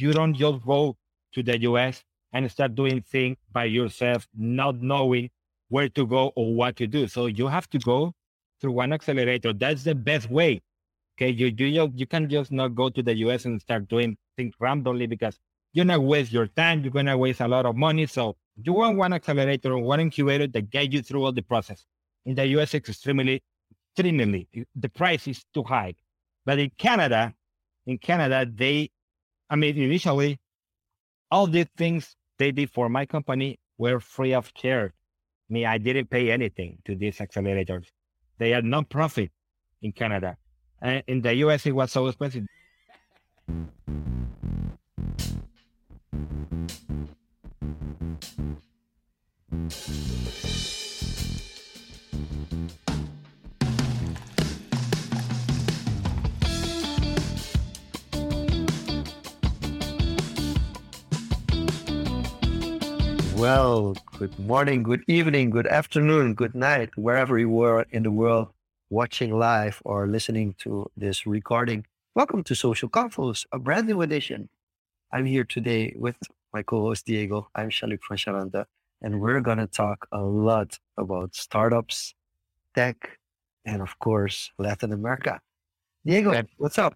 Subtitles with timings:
[0.00, 0.96] you don't just go
[1.32, 2.02] to the US
[2.32, 5.30] and start doing things by yourself, not knowing
[5.68, 7.06] where to go or what to do.
[7.06, 8.12] So you have to go
[8.60, 9.52] through one accelerator.
[9.52, 10.60] That's the best way.
[11.16, 11.30] Okay.
[11.30, 15.06] You, you, you can just not go to the US and start doing things randomly
[15.06, 15.38] because
[15.72, 16.82] you're to waste your time.
[16.82, 18.06] You're going to waste a lot of money.
[18.06, 21.84] So you want one accelerator or one incubator that get you through all the process.
[22.26, 23.42] In the US, it's extremely,
[23.96, 25.94] extremely, the price is too high.
[26.44, 27.34] But in Canada,
[27.86, 28.90] in Canada, they,
[29.50, 30.38] I mean, initially,
[31.30, 34.92] all these things they did for my company were free of charge.
[34.92, 37.86] I Me, I didn't pay anything to these accelerators.
[38.38, 39.32] They are non-profit
[39.82, 40.36] in Canada.
[40.80, 42.46] And in the US, it was so expensive.
[63.40, 68.48] Well, good morning, good evening, good afternoon, good night, wherever you are in the world
[68.90, 71.86] watching live or listening to this recording.
[72.14, 74.50] Welcome to Social Confoes, a brand new edition.
[75.10, 76.16] I'm here today with
[76.52, 77.48] my co-host Diego.
[77.54, 78.66] I'm Shalik Fasharanta,
[79.00, 82.14] and we're going to talk a lot about startups,
[82.74, 83.16] tech,
[83.64, 85.40] and of course, Latin America.
[86.04, 86.94] Diego, have, what's up?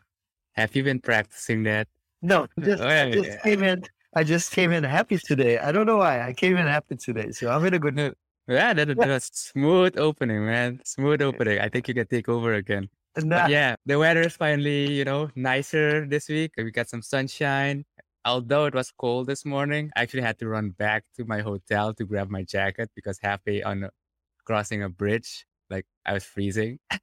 [0.53, 1.89] Have you been practicing that?
[2.21, 3.41] No, just, oh, yeah, just yeah.
[3.41, 3.83] came in
[4.17, 5.59] I just came in happy today.
[5.59, 6.27] I don't know why.
[6.27, 7.33] I came in happy today.
[7.33, 8.15] So I'm in a good mood.
[8.47, 10.81] Yeah, that, that was smooth opening, man.
[10.85, 11.61] Smooth opening.
[11.61, 12.89] I think you can take over again.
[13.17, 13.47] Nah.
[13.47, 16.53] yeah, the weather is finally, you know, nicer this week.
[16.57, 17.85] We got some sunshine.
[18.25, 21.95] Although it was cold this morning, I actually had to run back to my hotel
[21.95, 23.89] to grab my jacket because halfway on
[24.45, 26.79] crossing a bridge, like I was freezing.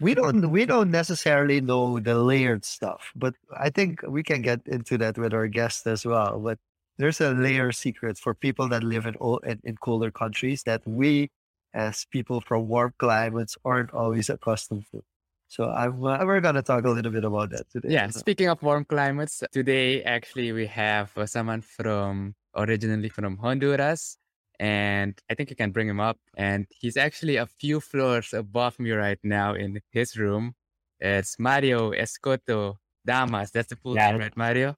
[0.00, 4.60] we don't we don't necessarily know the layered stuff, but I think we can get
[4.66, 6.40] into that with our guests as well.
[6.40, 6.58] But
[6.98, 11.30] there's a layer secret for people that live in in, in colder countries that we,
[11.74, 15.02] as people from warm climates, aren't always accustomed to.
[15.48, 17.88] So I'm, uh, we're going to talk a little bit about that today.
[17.90, 18.08] Yeah.
[18.10, 24.16] Speaking of warm climates, today actually we have uh, someone from originally from Honduras
[24.60, 26.18] and I think you can bring him up.
[26.36, 30.54] And he's actually a few floors above me right now in his room.
[31.00, 32.76] It's Mario Escoto
[33.06, 33.50] Damas.
[33.50, 34.76] That's the full name, right, Mario?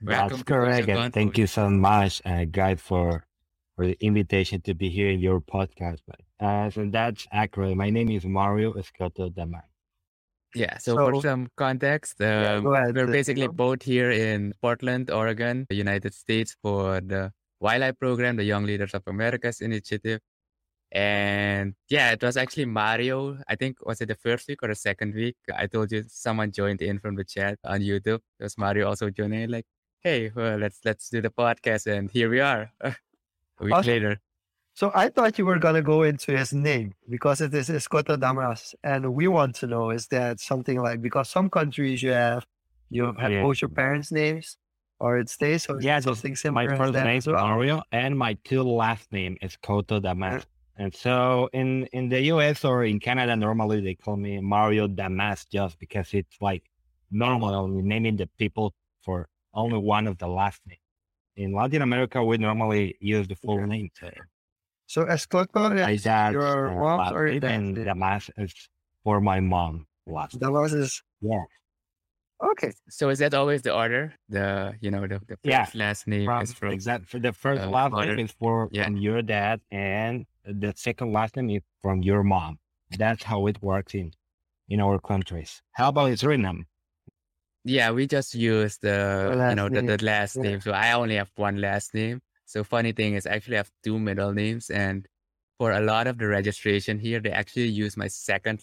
[0.00, 0.88] That's correct.
[0.88, 3.24] And thank you so much, uh, guys, for
[3.76, 6.00] for the invitation to be here in your podcast.
[6.40, 7.76] Uh, so that's accurate.
[7.76, 9.62] My name is Mario Escoto Damas.
[10.56, 10.76] Yeah.
[10.78, 16.12] So, so, for some context, uh, yeah, we're basically both here in Portland, Oregon, United
[16.14, 17.32] States, for the
[17.62, 20.20] Wildlife Program, the Young Leaders of America's initiative.
[20.90, 23.38] And yeah, it was actually Mario.
[23.48, 25.36] I think was it the first week or the second week?
[25.56, 28.20] I told you someone joined in from the chat on YouTube.
[28.38, 29.64] It was Mario also joining like,
[30.00, 32.70] hey, well, let's let's do the podcast, and here we are.
[32.82, 32.94] a
[33.60, 33.90] week awesome.
[33.90, 34.20] later.
[34.74, 38.74] So I thought you were gonna go into his name because it is Escoto Damas,
[38.82, 42.44] and we want to know is that something like because some countries you have
[42.90, 43.42] you have yeah.
[43.42, 44.58] both your parents' names,
[45.02, 45.64] or it stays.
[45.64, 46.70] So yeah, something similar.
[46.70, 47.26] My first name is.
[47.26, 50.46] Mario, and my two last name is Coto Damas.
[50.78, 55.44] And so in in the US or in Canada, normally they call me Mario Damas
[55.44, 56.62] just because it's like
[57.10, 60.78] normal naming the people for only one of the last name.
[61.36, 63.90] In Latin America, we normally use the full name.
[63.98, 64.10] So,
[64.86, 68.54] so Escoto is your uh, mom or and Damas is
[69.02, 70.38] for my mom last.
[70.38, 71.42] Damas is yeah.
[72.42, 72.72] Okay.
[72.88, 74.14] So is that always the order?
[74.28, 75.66] The you know the, the first yeah.
[75.74, 78.84] last name from, is from exactly for the first uh, last name is for yeah.
[78.84, 82.58] from your dad, and the second last name is from your mom.
[82.98, 84.12] That's how it works in
[84.68, 85.62] in our countries.
[85.72, 86.64] How about Suriname?
[87.64, 90.42] Yeah, we just use the you know the, the last yeah.
[90.42, 90.60] name.
[90.60, 92.20] So I only have one last name.
[92.44, 95.06] So funny thing is, I actually have two middle names, and
[95.58, 98.60] for a lot of the registration here, they actually use my second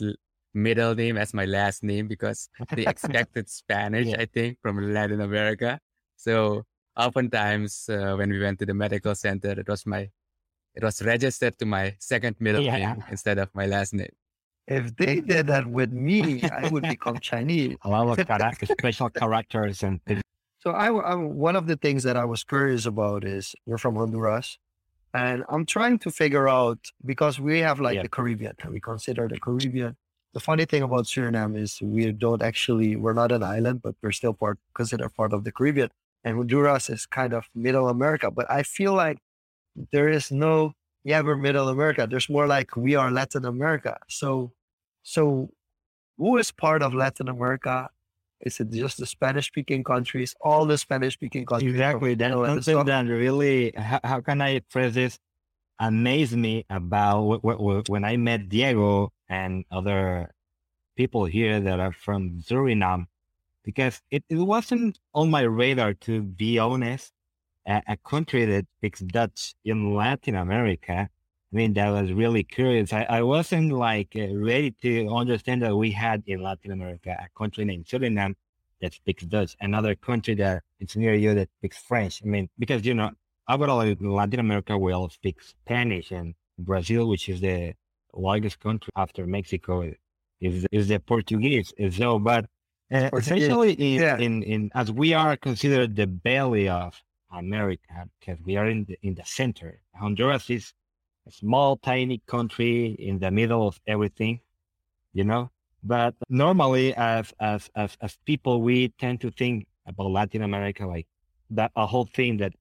[0.53, 4.17] middle name as my last name because they expected Spanish, yeah.
[4.19, 5.79] I think, from Latin America.
[6.17, 6.65] So
[6.97, 10.09] oftentimes uh, when we went to the medical center, it was my,
[10.75, 12.77] it was registered to my second middle yeah.
[12.77, 14.11] name instead of my last name.
[14.67, 17.75] If they did that with me, I would become Chinese.
[17.81, 20.21] A lot of character, special characters and things.
[20.59, 23.95] So I, I, one of the things that I was curious about is we're from
[23.95, 24.59] Honduras,
[25.13, 28.03] and I'm trying to figure out because we have like yeah.
[28.03, 29.95] the Caribbean, we consider the Caribbean
[30.33, 34.11] the funny thing about Suriname is we don't actually we're not an island, but we're
[34.11, 35.89] still part considered part of the Caribbean.
[36.23, 38.29] And Honduras is kind of middle America.
[38.31, 39.19] But I feel like
[39.91, 40.73] there is no
[41.03, 42.07] yeah, we're middle America.
[42.09, 43.97] There's more like we are Latin America.
[44.09, 44.51] So
[45.03, 45.49] so
[46.17, 47.89] who is part of Latin America
[48.41, 50.35] Is it just the Spanish speaking countries?
[50.41, 51.73] All the Spanish speaking countries.
[51.73, 52.15] Exactly.
[52.15, 55.19] That's something that really, how, how, can I phrase this?
[55.79, 57.41] Amazed me about
[57.89, 60.31] when I met Diego and other
[60.97, 63.05] people here that are from Suriname,
[63.63, 67.13] because it, it wasn't on my radar, to be honest,
[67.65, 71.09] a, a country that speaks Dutch in Latin America
[71.51, 72.93] I mean, that was really curious.
[72.93, 77.27] I, I wasn't like uh, ready to understand that we had in Latin America a
[77.35, 78.35] country named Suriname
[78.81, 82.21] that speaks Dutch, another country that it's near you that speaks French.
[82.23, 83.11] I mean, because, you know,
[83.49, 87.73] overall in Latin America, we all speak Spanish and Brazil, which is the
[88.13, 89.91] largest country after Mexico,
[90.39, 91.73] is, is the Portuguese.
[91.91, 92.45] So, but
[92.93, 94.17] uh, essentially in, yeah.
[94.17, 97.01] in, in, as we are considered the belly of
[97.31, 100.73] America, because we are in the, in the center, Honduras is
[101.27, 104.39] a small, tiny country in the middle of everything,
[105.13, 105.51] you know.
[105.81, 111.07] But normally, as as as as people, we tend to think about Latin America like
[111.51, 112.53] that a whole thing that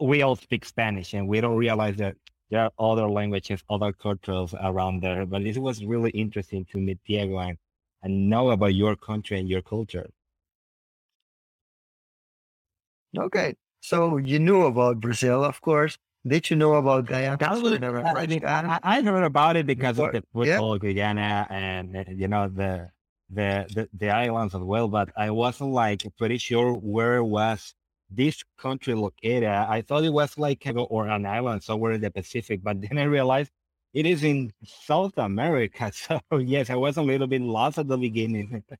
[0.00, 2.16] we all speak Spanish, and we don't realize that
[2.50, 5.26] there are other languages, other cultures around there.
[5.26, 7.58] But it was really interesting to meet Diego and,
[8.02, 10.08] and know about your country and your culture.
[13.16, 15.96] Okay, so you knew about Brazil, of course.
[16.26, 17.36] Did you know about Guyana?
[17.38, 20.92] That was, I, mean, I, I, heard about it because of the football, yeah.
[20.92, 22.90] Guyana, and uh, you know the,
[23.30, 24.88] the the the islands as well.
[24.88, 27.74] But I wasn't like pretty sure where it was
[28.10, 29.44] this country located.
[29.44, 33.04] I thought it was like or an island somewhere in the Pacific, but then I
[33.04, 33.50] realized
[33.94, 35.92] it is in South America.
[35.92, 38.62] So yes, I was a little bit lost at the beginning.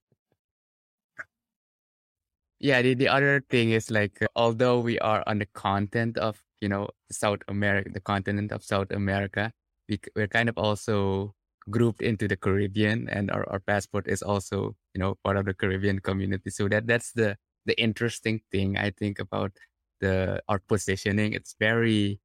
[2.60, 6.42] yeah, the, the other thing is like uh, although we are on the content of
[6.60, 9.52] you know, South America, the continent of South America.
[9.88, 11.34] We, we're kind of also
[11.70, 15.54] grouped into the Caribbean and our, our passport is also, you know, part of the
[15.54, 16.50] Caribbean community.
[16.50, 19.52] So that that's the the interesting thing I think about
[20.00, 21.32] the our positioning.
[21.34, 22.20] It's very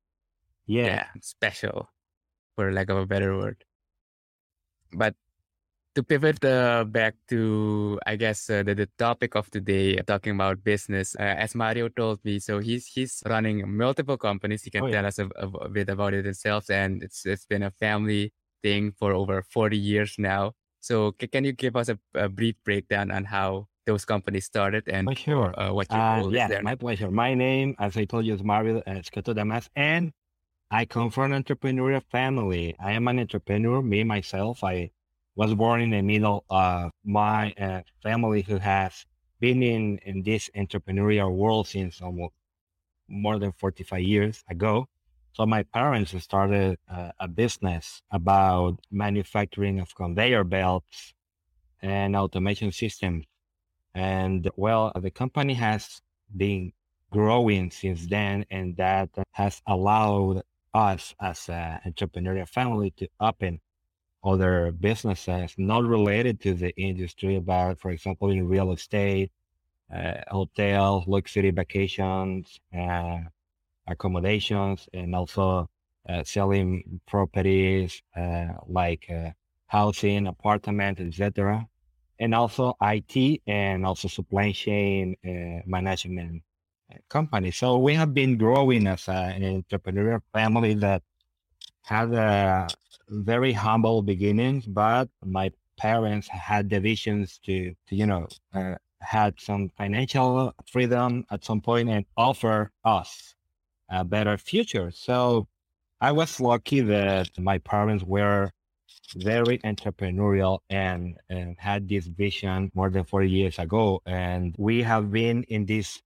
[0.65, 1.89] yeah, yeah special
[2.55, 3.63] for lack of a better word.
[4.93, 5.15] But
[5.95, 10.63] to pivot uh, back to, I guess, uh, the, the topic of today, talking about
[10.63, 14.63] business, uh, as Mario told me, so he's he's running multiple companies.
[14.63, 15.07] He can oh, tell yeah.
[15.07, 18.31] us a, a, bit about it himself, and it's it's been a family
[18.63, 20.53] thing for over forty years now.
[20.79, 24.87] So c- can you give us a, a, brief breakdown on how those companies started
[24.87, 25.59] and oh, sure.
[25.59, 27.09] Uh, what your uh, yeah, my pleasure.
[27.09, 30.13] My name, as I told you, is Mario uh, Escoto Damas, and
[30.69, 32.75] I come from an entrepreneurial family.
[32.79, 34.63] I am an entrepreneur, me myself.
[34.63, 34.91] I
[35.35, 39.05] was born in the middle of my uh, family who has
[39.39, 42.33] been in, in this entrepreneurial world since almost
[43.07, 44.87] more than 45 years ago.
[45.33, 51.13] So my parents started uh, a business about manufacturing of conveyor belts
[51.81, 53.25] and automation systems.
[53.93, 56.01] And well, the company has
[56.35, 56.73] been
[57.11, 60.43] growing since then, and that has allowed
[60.73, 63.59] us as an entrepreneurial family to open
[64.23, 69.31] other businesses not related to the industry, but for example, in real estate,
[69.93, 73.17] uh, hotels, luxury vacations, uh,
[73.87, 75.69] accommodations, and also
[76.07, 79.31] uh, selling properties uh, like uh,
[79.67, 81.67] housing, apartment, etc.
[82.21, 86.43] And also IT and also supply chain uh, management
[87.09, 87.51] company.
[87.51, 91.01] So we have been growing as an entrepreneurial family that
[91.83, 92.67] had a
[93.09, 99.39] very humble beginnings, but my parents had the visions to, to you know, uh, had
[99.39, 103.35] some financial freedom at some point and offer us
[103.89, 104.91] a better future.
[104.91, 105.47] So
[105.99, 108.51] I was lucky that my parents were
[109.15, 114.01] very entrepreneurial and, and had this vision more than 40 years ago.
[114.05, 116.01] And we have been in this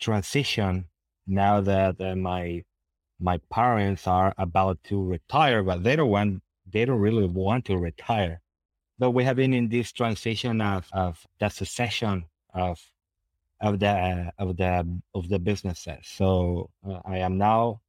[0.00, 0.86] transition
[1.26, 2.64] now that uh, my
[3.20, 7.76] my parents are about to retire, but they don't want, they don't really want to
[7.76, 8.40] retire.
[8.98, 12.80] But we have been in this transition of, of the succession of,
[13.60, 15.98] of the, uh, of the, of the businesses.
[16.04, 17.80] So uh, I am now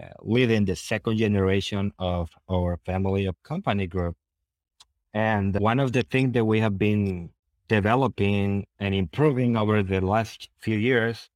[0.00, 4.16] uh, leading the second generation of our family of company group.
[5.14, 7.30] And one of the things that we have been
[7.68, 11.30] developing and improving over the last few years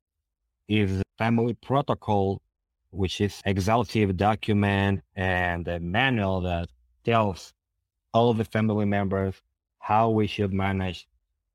[0.69, 2.41] is family protocol
[2.91, 6.69] which is exhaustive document and a manual that
[7.05, 7.53] tells
[8.13, 9.35] all the family members
[9.79, 11.07] how we should manage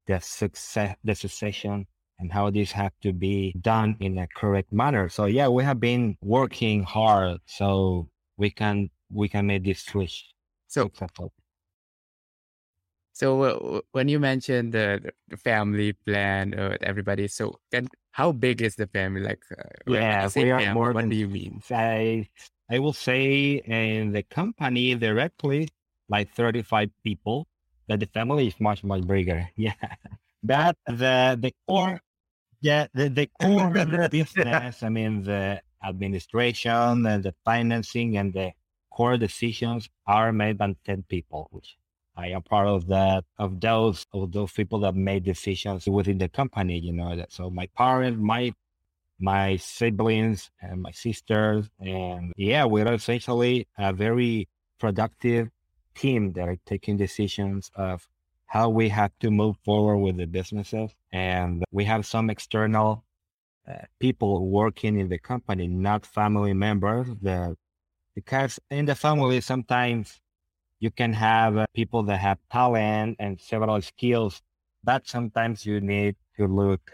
[0.07, 1.85] the success, the succession
[2.19, 5.09] and how this have to be done in a correct manner.
[5.09, 10.33] So yeah, we have been working hard so we can we can make this switch
[10.67, 11.33] so successful.
[13.15, 18.61] So uh, when you mentioned the, the family plan, uh, everybody, so can, how big
[18.61, 19.21] is the family?
[19.21, 21.61] Like, uh, yeah, we are family, more what than do you mean?
[21.71, 22.27] I,
[22.69, 25.69] I will say in the company directly,
[26.09, 27.47] like 35 people,
[27.87, 29.47] but the family is much, much bigger.
[29.55, 29.79] Yeah.
[30.43, 32.01] But the, the core,
[32.61, 38.33] yeah, the, the core of the business, I mean, the administration and the financing and
[38.33, 38.51] the
[38.89, 41.77] core decisions are made by 10 people, which
[42.15, 46.29] I am part of that, of those, of those people that made decisions within the
[46.29, 48.53] company, you know, that, so my parents, my,
[49.19, 51.69] my siblings and my sisters.
[51.79, 54.47] And yeah, we're essentially a very
[54.79, 55.49] productive
[55.95, 58.07] team that are taking decisions of
[58.47, 60.91] how we have to move forward with the businesses.
[61.11, 63.03] And we have some external
[63.69, 67.07] uh, people working in the company, not family members.
[67.21, 67.55] That
[68.13, 70.19] because in the family, sometimes
[70.79, 74.41] you can have uh, people that have talent and several skills,
[74.83, 76.91] but sometimes you need to look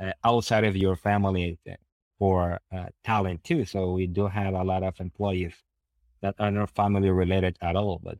[0.00, 1.58] uh, outside of your family
[2.18, 3.64] for uh, talent too.
[3.64, 5.54] So we do have a lot of employees
[6.22, 8.18] that are not family related at all, but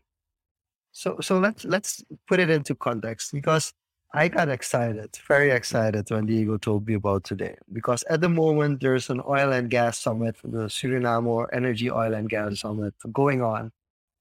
[0.94, 3.74] so so let's let's put it into context because
[4.16, 7.56] I got excited, very excited when Diego told me about today.
[7.72, 12.30] Because at the moment there's an oil and gas summit, the Suriname Energy Oil and
[12.30, 13.72] Gas Summit going on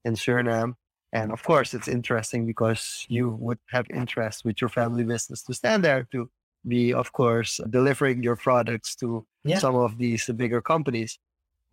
[0.03, 0.74] in Suriname.
[1.12, 5.53] And of course it's interesting because you would have interest with your family business to
[5.53, 6.27] stand there to
[6.68, 9.60] be, of course, delivering your products to yeah.
[9.60, 11.20] some of these bigger companies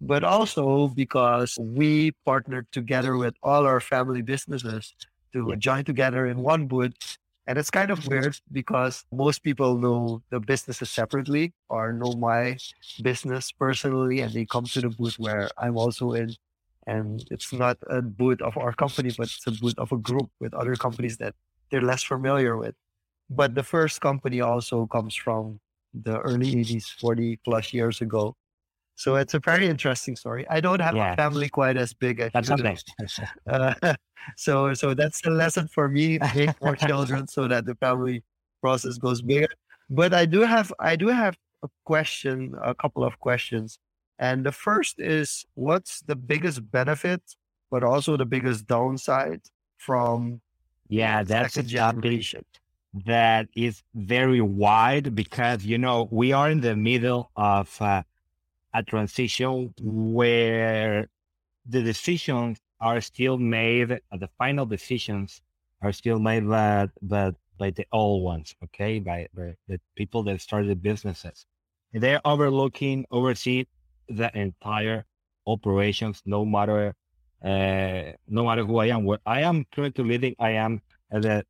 [0.01, 4.95] but also because we partnered together with all our family businesses
[5.33, 6.95] to join together in one booth.
[7.47, 12.57] And it's kind of weird because most people know the businesses separately or know my
[13.03, 16.35] business personally, and they come to the booth where I'm also in.
[16.87, 20.31] And it's not a booth of our company, but it's a booth of a group
[20.41, 21.35] with other companies that
[21.71, 22.75] they're less familiar with.
[23.29, 25.61] But the first company also comes from
[25.95, 28.37] the early 80s, 40 plus years ago.
[29.01, 30.45] So it's a very interesting story.
[30.51, 31.15] I don't have yeah.
[31.15, 33.25] a family quite as big as that's you.
[33.47, 33.95] Uh,
[34.37, 36.19] so so that's a lesson for me.
[36.35, 38.23] Make more children so that the family
[38.61, 39.49] process goes bigger.
[39.89, 43.79] But I do have I do have a question, a couple of questions.
[44.19, 47.23] And the first is what's the biggest benefit,
[47.71, 49.41] but also the biggest downside
[49.79, 50.43] from
[50.89, 52.45] yeah, that's a generation
[53.07, 58.03] that is very wide because you know we are in the middle of uh,
[58.75, 61.09] a transition where
[61.67, 65.43] the decisions are still made, uh, the final decisions
[65.83, 70.41] are still made by, by, by the old ones, okay, by, by the people that
[70.41, 71.47] started businesses.
[71.93, 73.67] They're overlooking, oversee
[74.09, 75.05] the entire
[75.47, 76.95] operations, no matter
[77.43, 79.05] uh, no matter who I am.
[79.05, 81.45] Where I am currently leading, I am the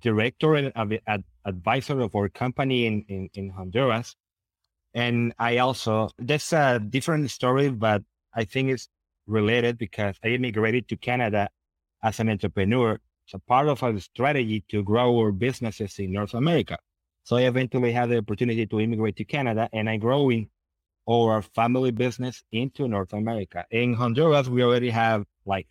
[0.00, 0.72] director and
[1.44, 4.14] advisor of our company in, in, in Honduras.
[4.96, 8.02] And I also, that's a different story, but
[8.34, 8.88] I think it's
[9.26, 11.50] related because I immigrated to Canada
[12.02, 12.98] as an entrepreneur.
[13.26, 16.78] So part of our strategy to grow our businesses in North America.
[17.24, 20.48] So I eventually had the opportunity to immigrate to Canada and I growing
[21.06, 23.66] our family business into North America.
[23.70, 25.68] In Honduras, we already have like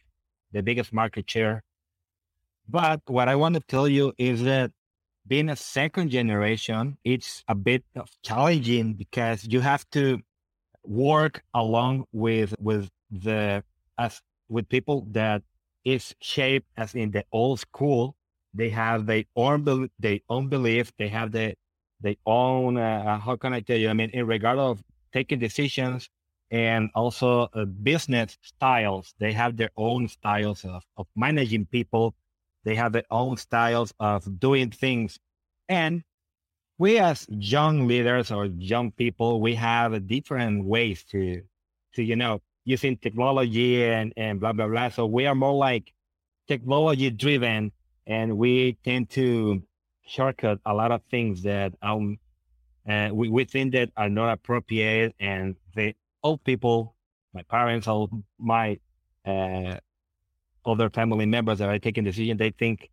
[0.51, 1.63] the biggest market share.
[2.70, 4.72] But what I want to tell you is that
[5.27, 10.20] being a second generation, it's a bit of challenging because you have to
[10.84, 13.63] work along with with the
[13.98, 15.41] as with people that
[15.84, 18.15] is shaped as in the old school.
[18.53, 20.91] They have their own their own belief.
[20.98, 21.55] They have the
[22.01, 23.89] their own uh, uh, how can I tell you?
[23.89, 26.10] I mean, in regard of taking decisions
[26.51, 29.13] and also uh, business styles.
[29.20, 32.13] They have their own styles of, of managing people
[32.66, 35.20] they have their own styles of doing things.
[35.70, 36.04] And
[36.78, 41.42] we as young leaders or young people, we have different ways to,
[41.94, 44.90] to, you know, using technology and, and blah, blah, blah.
[44.90, 45.94] So we are more like
[46.48, 47.72] technology driven
[48.08, 49.64] and we tend to
[50.06, 52.18] shortcut a lot of things that um,
[52.90, 55.94] uh, we, we think that are not appropriate and the
[56.24, 56.96] old people,
[57.34, 58.80] my parents, all my
[59.26, 59.78] uh,
[60.66, 62.90] other family members that are taking decisions, they think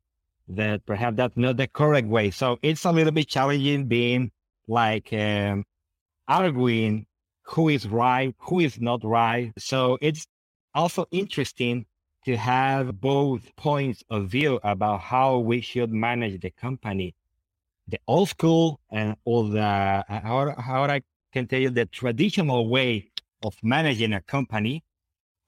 [0.48, 2.30] that perhaps that's not the correct way.
[2.30, 4.30] So it's a little bit challenging being
[4.68, 5.64] like um,
[6.28, 7.06] arguing
[7.42, 9.52] who is right, who is not right.
[9.58, 10.26] So it's
[10.74, 11.86] also interesting
[12.24, 17.14] to have both points of view about how we should manage the company.
[17.88, 21.02] The old school and all the, how, how I
[21.32, 23.10] can tell you, the traditional way
[23.42, 24.84] of managing a company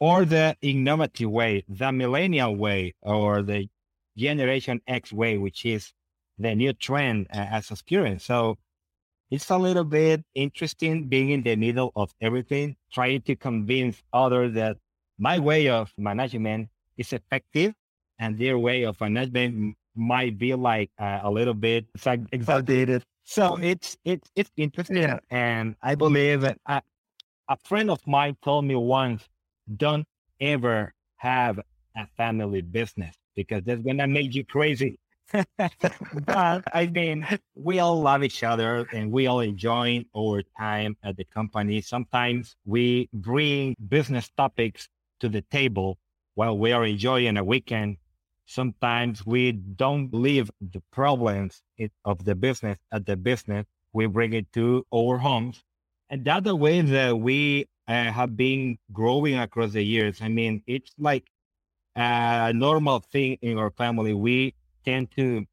[0.00, 3.68] or the innovative way, the millennial way, or the
[4.16, 5.92] Generation X way, which is
[6.38, 8.24] the new trend uh, as experience.
[8.24, 8.56] So
[9.30, 14.54] it's a little bit interesting being in the middle of everything, trying to convince others
[14.54, 14.76] that
[15.18, 17.74] my way of management is effective
[18.18, 21.86] and their way of management might be like uh, a little bit
[22.48, 23.02] outdated.
[23.24, 25.18] So it's it's it's interesting, yeah.
[25.30, 26.82] and I believe that I,
[27.48, 29.26] a friend of mine told me once,
[29.76, 30.06] "Don't
[30.40, 31.58] ever have
[31.96, 34.98] a family business because that's gonna make you crazy."
[35.32, 41.16] but I mean, we all love each other and we all enjoy our time at
[41.16, 41.80] the company.
[41.80, 44.88] Sometimes we bring business topics
[45.20, 45.98] to the table
[46.34, 47.96] while we are enjoying a weekend.
[48.46, 51.62] Sometimes we don't leave the problems
[52.04, 53.64] of the business at the business.
[53.92, 55.62] We bring it to our homes.
[56.10, 60.20] And the way that we uh, have been growing across the years.
[60.22, 61.24] I mean, it's like
[61.96, 64.14] a normal thing in our family.
[64.14, 65.44] We tend to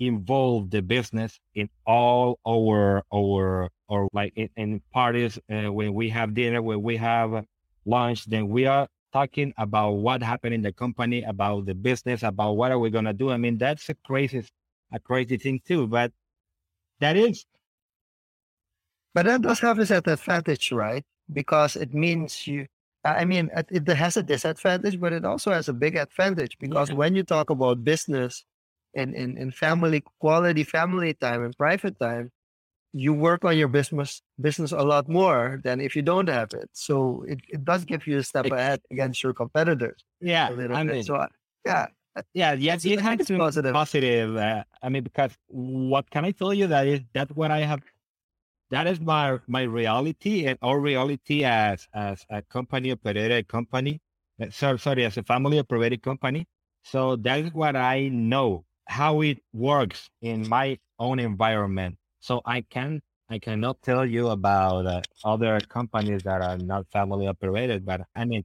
[0.00, 6.08] involve the business in all our our or like in, in parties uh, when we
[6.08, 7.44] have dinner when we have
[7.84, 12.52] lunch then we are talking about what happened in the company about the business about
[12.52, 14.42] what are we to do i mean that's a crazy
[14.90, 16.10] a crazy thing too but
[17.00, 17.44] that is
[19.12, 22.66] but that does have this advantage right because it means you
[23.02, 26.96] I mean, it has a disadvantage, but it also has a big advantage because yeah.
[26.96, 28.44] when you talk about business,
[28.94, 32.30] and, and, and family quality family time and private time,
[32.92, 36.68] you work on your business business a lot more than if you don't have it.
[36.72, 40.02] So it, it does give you a step ahead against your competitors.
[40.20, 41.24] Yeah, I mean, so
[41.64, 41.86] yeah,
[42.34, 43.72] yeah, yes, it has some positive.
[43.72, 47.60] positive uh, I mean, because what can I tell you that is that's what I
[47.60, 47.80] have.
[48.70, 54.00] That is my my reality and our reality as as a company operated company.
[54.40, 56.46] Uh, sorry, sorry, as a family operated company.
[56.84, 61.98] So that is what I know how it works in my own environment.
[62.20, 67.26] So I can I cannot tell you about uh, other companies that are not family
[67.26, 68.44] operated, but I mean.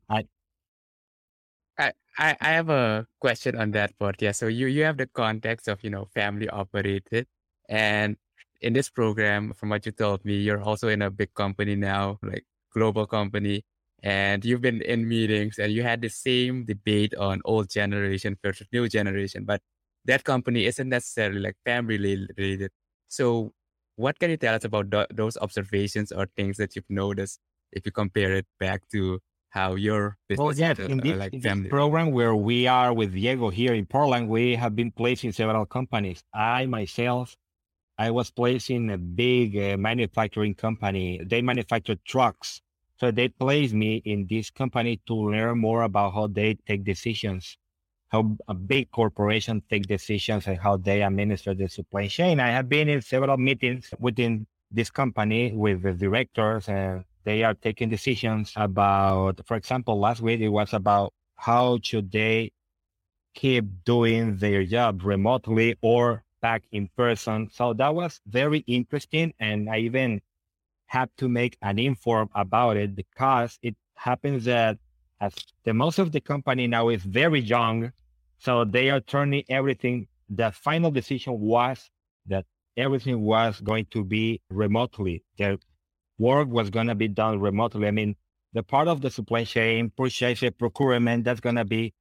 [1.78, 4.22] I, I, I have a question on that part.
[4.22, 4.32] Yeah.
[4.32, 7.28] So you, you have the context of, you know, family operated.
[7.70, 8.18] And
[8.62, 12.20] in this program, from what you told me, you're also in a big company now,
[12.24, 13.64] like global company.
[14.04, 18.68] And you've been in meetings and you had the same debate on old generation versus
[18.72, 19.46] new generation.
[19.46, 19.62] But
[20.06, 22.72] that company isn't necessarily like family related.
[23.08, 23.54] So,
[23.96, 27.40] what can you tell us about th- those observations or things that you've noticed
[27.72, 31.34] if you compare it back to how your business well, yes, in uh, this, like
[31.34, 35.32] in this program where we are with Diego here in Portland, we have been placing
[35.32, 36.22] several companies.
[36.34, 37.36] I myself,
[37.98, 41.22] I was placing a big uh, manufacturing company.
[41.26, 42.62] They manufacture trucks.
[42.98, 47.58] So they placed me in this company to learn more about how they take decisions
[48.10, 52.40] how a big corporation take decisions and how they administer the supply chain.
[52.40, 57.54] I have been in several meetings within this company with the directors and they are
[57.54, 62.52] taking decisions about, for example, last week it was about how should they
[63.34, 67.50] keep doing their job remotely or back in person.
[67.58, 69.34] So that was very interesting.
[69.40, 70.22] And I even
[70.96, 74.78] had to make an inform about it because it happens that
[75.20, 77.92] as the most of the company now is very young
[78.46, 80.08] so they are turning everything.
[80.30, 81.90] The final decision was
[82.28, 82.46] that
[82.78, 85.24] everything was going to be remotely.
[85.38, 85.58] Their
[86.18, 87.88] work was going to be done remotely.
[87.88, 88.16] I mean,
[88.54, 91.94] the part of the supply chain, purchase, procurement, that's going to be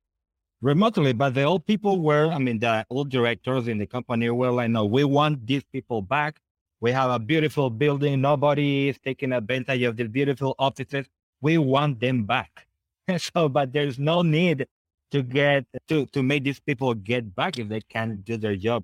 [0.60, 1.12] remotely.
[1.12, 4.70] But the old people were, I mean, the old directors in the company were like,
[4.70, 6.40] no, we want these people back.
[6.80, 8.20] We have a beautiful building.
[8.20, 11.06] Nobody is taking advantage of the beautiful offices.
[11.40, 12.66] We want them back.
[13.18, 14.66] so, but there's no need
[15.14, 18.82] to get to to make these people get back if they can't do their job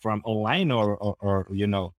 [0.00, 1.92] from online or or, or you know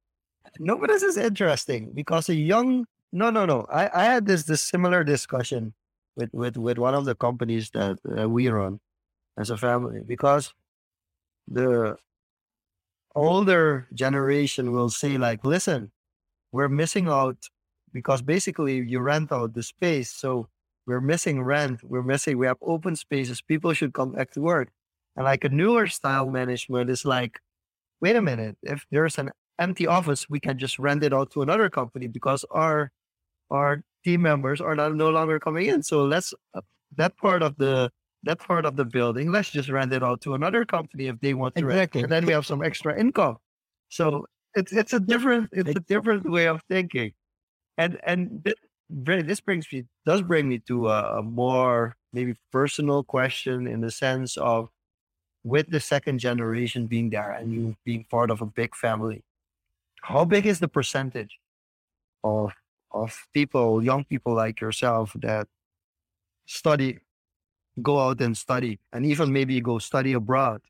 [0.58, 4.43] no but this is interesting because a young no no no i i had this
[4.43, 5.74] this similar discussion
[6.15, 8.80] with with with one of the companies that uh, we run
[9.39, 10.54] as a family because
[11.47, 11.95] the
[13.15, 15.91] older generation will say like listen
[16.52, 17.38] we're missing out
[17.91, 20.47] because basically you rent out the space so
[20.89, 21.84] we're missing rent.
[21.84, 23.41] We're missing, we have open spaces.
[23.43, 24.69] People should come back to work.
[25.15, 27.39] And like a newer style management is like,
[28.02, 31.43] wait a minute, if there's an empty office, we can just rent it out to
[31.43, 32.91] another company because our
[33.52, 35.84] our team members are not, no longer coming in.
[35.84, 36.62] So let's uh,
[36.97, 37.91] that part of the
[38.23, 41.34] that part of the building, let's just rent it out to another company if they
[41.34, 42.01] want to exactly.
[42.01, 42.05] rent.
[42.05, 43.38] And then we have some extra income.
[43.89, 47.13] So it's it's a different it's a different way of thinking.
[47.77, 48.43] And and
[48.89, 53.91] this brings me does bring me to a, a, more maybe personal question in the
[53.91, 54.69] sense of
[55.43, 59.23] with the second generation being there and you being part of a big family,
[60.01, 61.39] how big is the percentage
[62.23, 62.51] of
[62.91, 65.47] of people, young people like yourself that
[66.47, 66.99] study,
[67.84, 70.62] go out and study, and even maybe go study abroad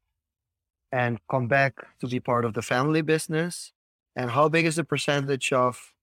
[0.92, 3.74] and come back to be part of the family business?
[4.16, 5.94] And how big is the percentage of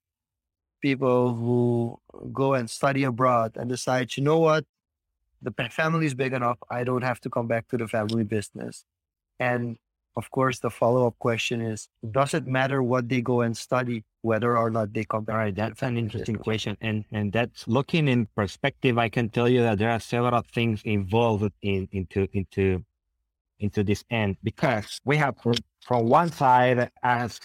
[0.81, 1.99] people who
[2.33, 4.65] go and study abroad and decide, you know what,
[5.43, 8.85] the family is big enough, I don't have to come back to the family business.
[9.39, 9.79] And
[10.17, 14.05] of course, the follow up question is Does it matter what they go and study,
[14.23, 15.35] whether or not they come back?
[15.35, 16.77] All right, that's an interesting question.
[16.81, 20.83] And and that's looking in perspective, I can tell you that there are several things
[20.85, 22.85] involved in into into
[23.61, 27.41] into this end because we have from one side as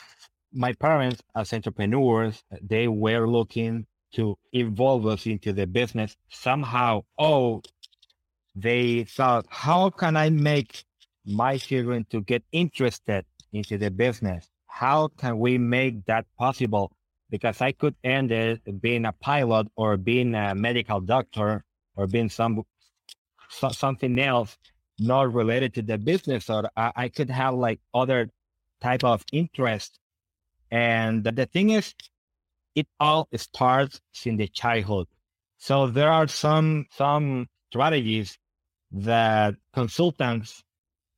[0.53, 7.03] my parents as entrepreneurs, they were looking to involve us into the business somehow.
[7.17, 7.61] Oh,
[8.55, 10.83] they thought, how can I make
[11.25, 14.49] my children to get interested into the business?
[14.67, 16.91] How can we make that possible?
[17.29, 21.63] Because I could end it being a pilot or being a medical doctor
[21.95, 22.63] or being some
[23.49, 24.57] so, something else
[24.97, 28.29] not related to the business, or I, I could have like other
[28.81, 29.99] type of interest.
[30.69, 31.93] And the thing is,
[32.75, 35.07] it all starts in the childhood.
[35.57, 38.37] So there are some some strategies
[38.91, 40.63] that consultants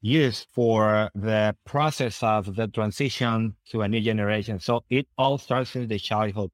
[0.03, 4.59] use for the process of the transition to a new generation.
[4.61, 6.51] So it all starts in the childhood.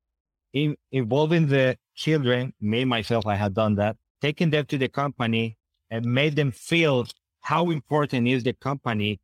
[0.54, 5.58] In, involving the children, me myself, I have done that, taking them to the company
[5.92, 7.08] and made them feel
[7.42, 9.22] how important is the company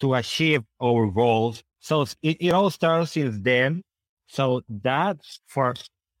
[0.00, 1.62] to achieve our goals.
[1.80, 3.82] So it, it all starts since then.
[4.28, 5.74] So that for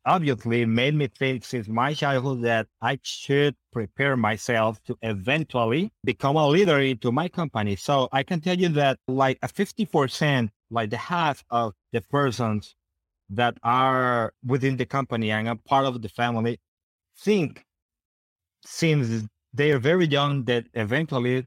[0.06, 6.36] obviously made me think since my childhood that I should prepare myself to eventually become
[6.36, 7.76] a leader into my company.
[7.76, 12.74] So I can tell you that like a 50%, like the half of the persons
[13.30, 16.58] that are within the company and a part of the family
[17.18, 17.64] think
[18.64, 21.46] since they are very young that eventually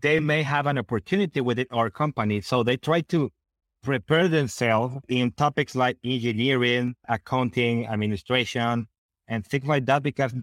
[0.00, 2.40] they may have an opportunity within our company.
[2.40, 3.30] So they try to
[3.86, 8.88] prepare themselves in topics like engineering, accounting, administration,
[9.28, 10.34] and things like that, because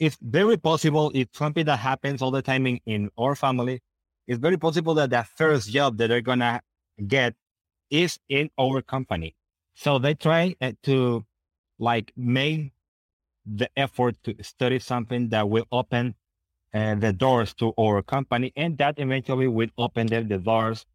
[0.00, 3.80] it's very possible it's something that happens all the time in, in our family.
[4.26, 6.60] It's very possible that the first job that they're to
[7.06, 7.34] get
[7.90, 9.36] is in our company.
[9.74, 11.24] So they try uh, to
[11.78, 12.72] like make
[13.46, 16.16] the effort to study something that will open
[16.74, 20.86] uh, the doors to our company and that eventually will open them the doors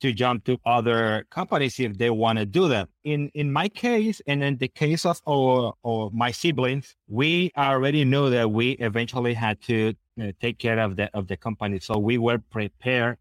[0.00, 2.88] to jump to other companies if they want to do that.
[3.04, 8.04] In in my case, and in the case of our, or my siblings, we already
[8.04, 11.78] knew that we eventually had to uh, take care of the of the company.
[11.80, 13.18] So we were prepared,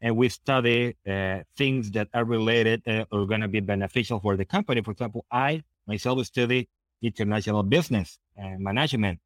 [0.00, 4.36] and we study uh, things that are related uh, or going to be beneficial for
[4.36, 4.82] the company.
[4.82, 6.68] For example, I myself study
[7.02, 9.18] international business and management,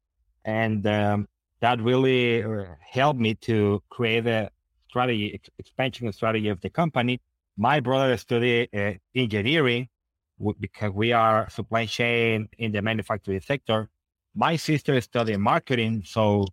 [0.43, 1.27] and um,
[1.59, 4.49] that really uh, helped me to create a
[4.95, 7.19] strategy, expansion strategy of the company.
[7.57, 9.89] My brother studied uh, engineering
[10.59, 13.89] because we are supply chain in the manufacturing sector.
[14.35, 16.03] My sister studied marketing.
[16.05, 16.45] So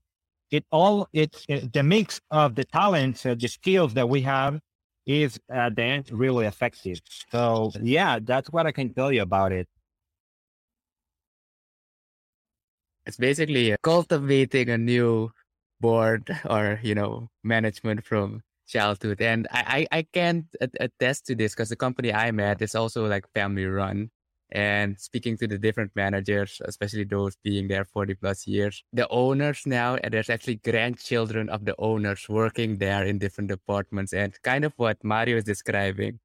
[0.50, 4.60] it all, it's it, the mix of the talents, uh, the skills that we have
[5.06, 6.98] is at the end really effective.
[7.30, 9.68] So yeah, that's what I can tell you about it.
[13.06, 15.30] It's basically cultivating a new
[15.82, 19.20] board or you know management from childhood.
[19.20, 20.46] And i i, I can't
[20.80, 24.10] attest to this because the company i'm at is also like family run.
[24.54, 29.62] And speaking to the different managers especially those being there 40 plus years the owners
[29.66, 34.12] now and there's actually grandchildren of the owners working there in different departments.
[34.12, 36.20] And kind of what mario is describing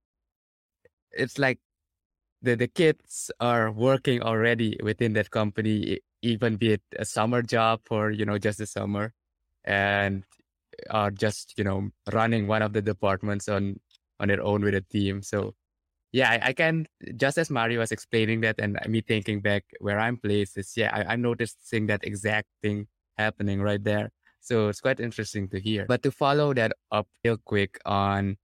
[1.11, 1.59] it's like
[2.41, 7.81] the, the kids are working already within that company even be it a summer job
[7.89, 9.13] or you know just the summer
[9.67, 10.23] and
[10.89, 13.79] are just you know running one of the departments on
[14.19, 15.21] on their own with a team.
[15.21, 15.53] So
[16.13, 19.99] yeah I, I, can just as mario was explaining that and me thinking back where
[19.99, 24.11] i'm placed is yeah I, i'm noticing that exact thing happening right there.
[24.39, 25.85] So it's quite interesting to hear.
[25.87, 28.37] But to follow that up real quick on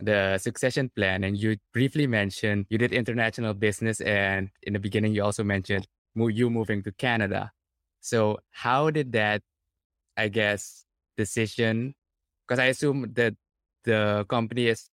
[0.00, 5.14] the succession plan and you briefly mentioned you did international business and in the beginning
[5.14, 7.52] you also mentioned you moving to canada.
[8.00, 9.42] So how did that
[10.16, 10.84] I guess,
[11.16, 11.94] decision?
[12.46, 13.34] Because I assume that
[13.84, 14.88] the company is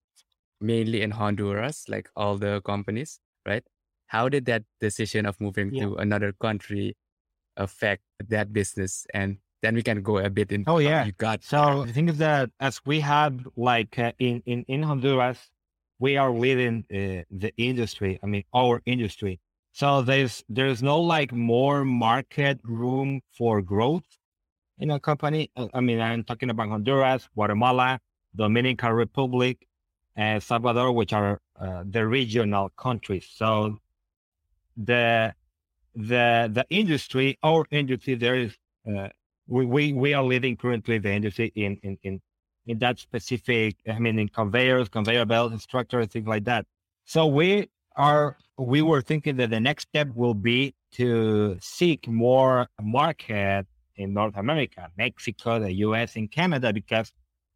[0.59, 3.63] mainly in Honduras, like all the companies, right?
[4.07, 5.85] How did that decision of moving yeah.
[5.85, 6.95] to another country
[7.57, 9.05] affect that business?
[9.13, 10.63] And then we can go a bit in.
[10.67, 11.43] Oh yeah, you got.
[11.43, 15.49] So the thing is that as we have like uh, in, in in Honduras,
[15.99, 18.19] we are leading uh, the industry.
[18.23, 19.39] I mean, our industry.
[19.71, 24.03] So there's there's no like more market room for growth
[24.81, 25.49] in a company.
[25.55, 27.99] Uh, I mean, I'm talking about Honduras, Guatemala,
[28.35, 29.67] Dominican Republic,
[30.15, 33.27] and Salvador, which are uh, the regional countries.
[33.33, 33.77] So
[34.75, 35.33] the
[35.95, 38.57] the the industry, our industry, there is
[38.89, 39.09] uh,
[39.47, 42.21] we, we we are leading currently the industry in in in
[42.65, 43.77] in that specific.
[43.87, 46.65] I mean, in conveyors, conveyor belts, structures, things like that.
[47.05, 52.67] So we are we were thinking that the next step will be to seek more
[52.81, 57.11] market in North America, Mexico, the US, and Canada, because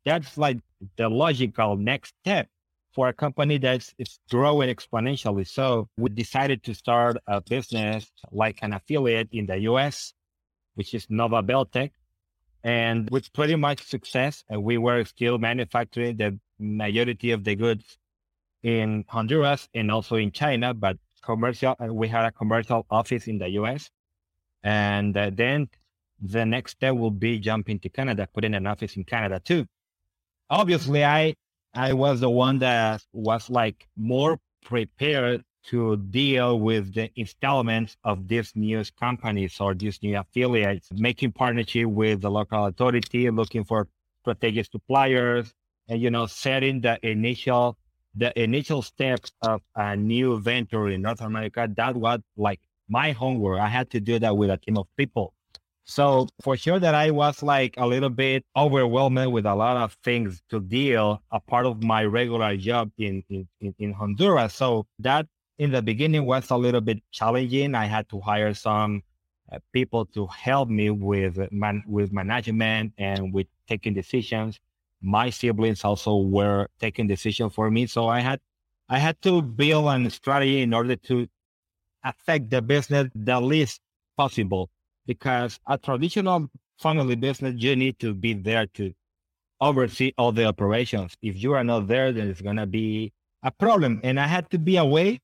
[0.06, 0.60] that's like
[0.98, 2.48] the logical next step
[2.94, 3.94] for a company that's
[4.32, 5.48] growing exponentially.
[5.48, 10.14] So we decided to start a business like an affiliate in the US,
[10.76, 11.92] which is Nova Beltec.
[12.64, 17.98] And with pretty much success, we were still manufacturing the majority of the goods
[18.64, 23.50] in Honduras and also in China, but commercial, we had a commercial office in the
[23.50, 23.90] US.
[24.64, 25.70] And uh, then
[26.22, 29.66] the next step will be jumping to Canada, putting an office in Canada too.
[30.50, 31.36] Obviously, I
[31.74, 38.28] I was the one that was like more prepared to deal with the installments of
[38.28, 43.88] these new companies or these new affiliates, making partnership with the local authority, looking for
[44.22, 45.54] strategic suppliers,
[45.88, 47.78] and you know, setting the initial
[48.18, 51.68] the initial steps of a new venture in North America.
[51.76, 53.60] That was like my homework.
[53.60, 55.34] I had to do that with a team of people.
[55.86, 59.94] So for sure that I was like a little bit overwhelmed with a lot of
[60.04, 64.56] things to deal a part of my regular job in, in, in Honduras.
[64.56, 65.28] So that
[65.60, 67.76] in the beginning was a little bit challenging.
[67.76, 69.04] I had to hire some
[69.52, 74.60] uh, people to help me with man, with management and with taking decisions.
[75.04, 77.86] My siblings also were taking decisions for me.
[77.86, 78.40] So I had
[78.90, 81.28] I had to build a strategy in order to
[82.04, 83.82] affect the business the least
[84.18, 84.70] possible
[85.06, 88.94] because a traditional family business, you need to be there to
[89.62, 91.16] oversee all the operations.
[91.22, 93.14] If you are not there, then it's going to be
[93.44, 94.02] a problem.
[94.04, 95.22] And I had to be away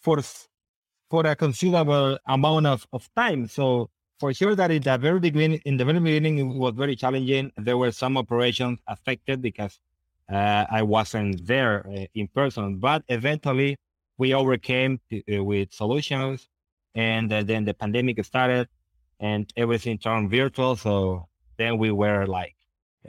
[0.00, 0.20] for,
[1.10, 3.48] for a considerable amount of, of time.
[3.48, 3.90] So
[4.20, 7.52] for sure that in the very beginning, in the very beginning, it was very challenging.
[7.56, 9.78] There were some operations affected because
[10.30, 13.76] uh, I wasn't there uh, in person, but eventually
[14.18, 16.48] we overcame uh, with solutions.
[16.94, 18.68] And uh, then the pandemic started
[19.20, 20.76] and everything turned virtual.
[20.76, 22.54] So then we were like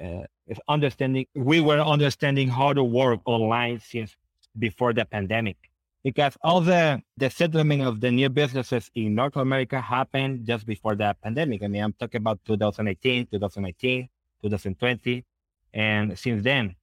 [0.02, 0.24] uh,
[0.68, 4.16] understanding, we were understanding how to work online since
[4.58, 5.58] before the pandemic.
[6.04, 10.96] Because all the, the settlement of the new businesses in North America happened just before
[10.96, 11.62] the pandemic.
[11.62, 14.08] I mean, I'm talking about 2018, 2019,
[14.42, 15.26] 2020.
[15.74, 16.76] And since then,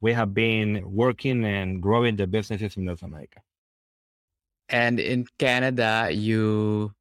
[0.00, 3.40] we have been working and growing the businesses in North America.
[4.68, 6.92] And in Canada, you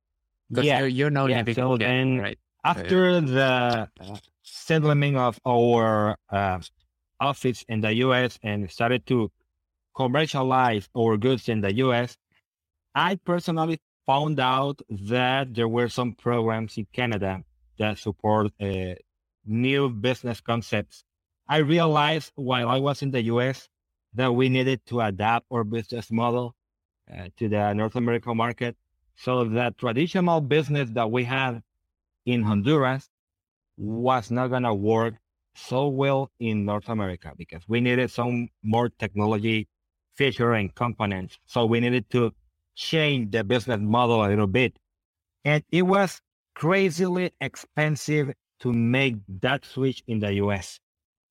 [0.61, 1.37] yeah, you're, you're now yeah.
[1.37, 2.39] living So then right?
[2.63, 3.89] after the
[4.43, 6.59] settlement of our uh,
[7.19, 8.39] office in the U.S.
[8.43, 9.31] and started to
[9.95, 12.17] commercialize our goods in the U.S.,
[12.95, 17.43] I personally found out that there were some programs in Canada
[17.79, 18.95] that support uh,
[19.45, 21.03] new business concepts.
[21.47, 23.67] I realized while I was in the U.S.
[24.13, 26.55] that we needed to adapt our business model
[27.11, 28.75] uh, to the North American market
[29.15, 31.61] so the traditional business that we had
[32.25, 33.09] in Honduras
[33.77, 35.15] was not going to work
[35.55, 39.67] so well in North America because we needed some more technology
[40.15, 41.37] feature and components.
[41.45, 42.33] So we needed to
[42.75, 44.77] change the business model a little bit.
[45.45, 46.21] And it was
[46.55, 50.79] crazily expensive to make that switch in the US.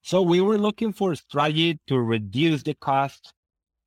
[0.03, 3.33] So we were looking for a strategy to reduce the cost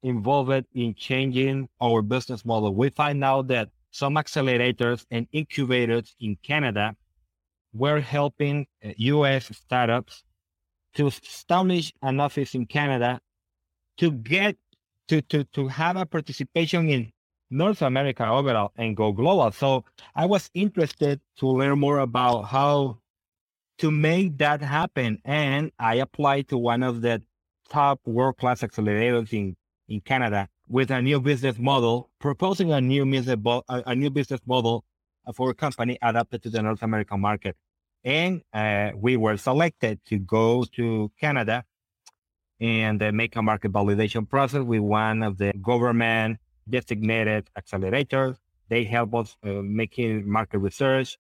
[0.01, 2.73] involved in changing our business model.
[2.73, 6.93] We find out that some accelerators and incubators in Canada
[7.73, 10.23] were helping US uh, startups
[10.95, 13.21] to establish an office in Canada
[13.97, 14.57] to get
[15.07, 17.11] to, to, to have a participation in
[17.49, 19.49] North America overall and go global.
[19.51, 22.97] So I was interested to learn more about how
[23.77, 25.21] to make that happen.
[25.23, 27.21] And I applied to one of the
[27.69, 29.55] top world class accelerators in,
[29.87, 33.37] in Canada with a new business model, proposing a new business,
[33.69, 34.83] a new business model
[35.33, 37.55] for a company adapted to the North American market.
[38.03, 41.63] And uh, we were selected to go to Canada
[42.59, 48.37] and uh, make a market validation process with one of the government designated accelerators.
[48.69, 51.17] They help us uh, making market research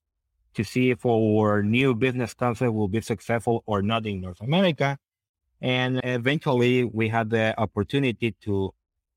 [0.53, 4.97] to see if our new business concept will be successful or not in North America.
[5.61, 8.73] And eventually we had the opportunity to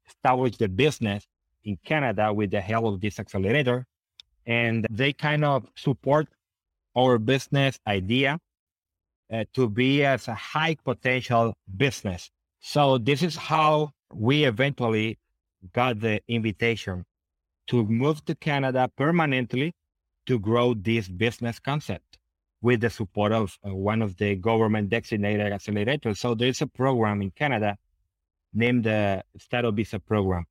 [0.08, 1.26] establish the business
[1.64, 3.86] in Canada with the help of this accelerator.
[4.46, 6.28] And they kind of support
[6.96, 8.38] our business idea
[9.32, 12.30] uh, to be as a high potential business.
[12.60, 15.18] So this is how we eventually
[15.72, 17.04] got the invitation
[17.68, 19.74] to move to Canada permanently
[20.26, 22.18] to grow this business concept
[22.60, 26.18] with the support of uh, one of the government designated accelerators.
[26.18, 27.76] So there's a program in Canada
[28.52, 30.44] named the Startup Visa program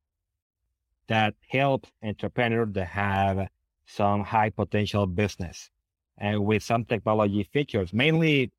[1.07, 3.47] that helps entrepreneurs that have
[3.85, 5.69] some high potential business
[6.17, 8.51] and with some technology features, mainly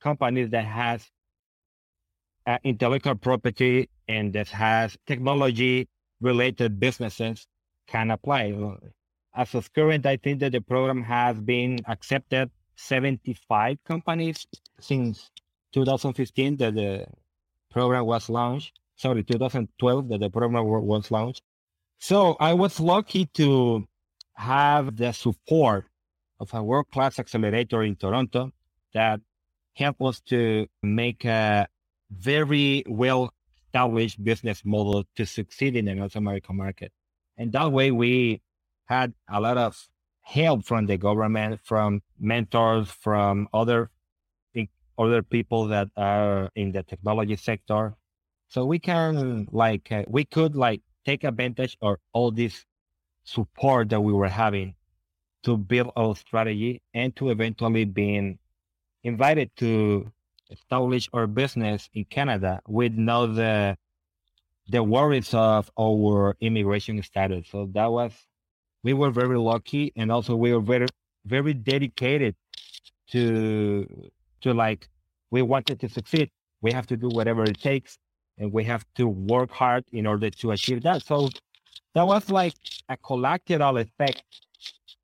[0.00, 1.08] companies that has
[2.46, 5.88] uh, intellectual property and that has technology
[6.20, 7.46] related businesses
[7.86, 8.52] can apply.
[9.34, 14.46] As of current, I think that the program has been accepted 75 companies
[14.80, 15.30] since
[15.72, 17.06] 2015 that the
[17.70, 18.78] program was launched.
[19.02, 21.42] Sorry, 2012 that the program was launched.
[21.98, 23.84] So I was lucky to
[24.34, 25.86] have the support
[26.38, 28.52] of a world-class accelerator in Toronto
[28.94, 29.18] that
[29.74, 31.66] helped us to make a
[32.12, 33.34] very well
[33.66, 36.92] established business model to succeed in the North American market.
[37.36, 38.40] And that way we
[38.84, 39.88] had a lot of
[40.20, 43.90] help from the government, from mentors, from other
[44.96, 47.96] other people that are in the technology sector.
[48.52, 52.66] So we can like uh, we could like take advantage of all this
[53.24, 54.74] support that we were having
[55.44, 58.38] to build our strategy and to eventually being
[59.04, 60.12] invited to
[60.50, 63.74] establish our business in Canada with no the
[64.68, 67.48] the worries of our immigration status.
[67.50, 68.12] So that was
[68.82, 70.88] we were very lucky and also we were very
[71.24, 72.36] very dedicated
[73.12, 73.86] to
[74.42, 74.90] to like
[75.30, 76.30] we wanted to succeed.
[76.60, 77.96] We have to do whatever it takes
[78.42, 81.04] and we have to work hard in order to achieve that.
[81.04, 81.28] So
[81.94, 82.54] that was like
[82.88, 84.24] a collateral effect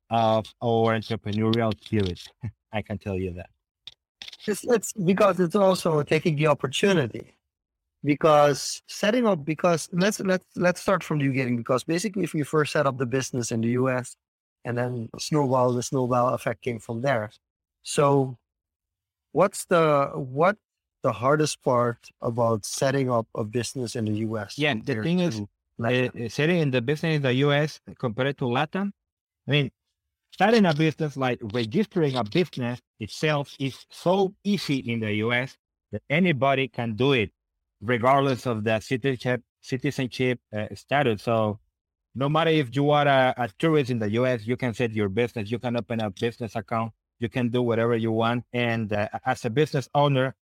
[0.09, 2.19] of our entrepreneurial spirit.
[2.73, 3.49] I can tell you that.
[4.45, 7.35] It's, it's because it's also taking the opportunity
[8.03, 12.45] because setting up because let's let's let's start from the beginning because basically if you
[12.45, 14.15] first set up the business in the US
[14.63, 17.29] and then snowball the snowball effect came from there.
[17.83, 18.37] So
[19.33, 20.57] what's the what
[21.03, 24.57] the hardest part about setting up a business in the US?
[24.57, 25.41] Yeah, the thing is
[25.83, 28.93] uh, setting in the business in the US compared to Latin.
[29.47, 29.71] I mean,
[30.31, 35.57] starting a business like registering a business itself is so easy in the US
[35.91, 37.31] that anybody can do it
[37.81, 41.23] regardless of the citizenship citizenship uh, status.
[41.23, 41.59] So
[42.15, 45.09] no matter if you are a, a, tourist in the US, you can set your
[45.09, 48.45] business, you can open a business account, you can do whatever you want.
[48.53, 50.35] And uh, as a business owner,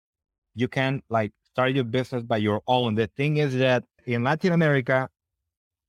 [0.56, 2.96] you can like start your business by your own.
[2.96, 5.08] The thing is that in Latin America,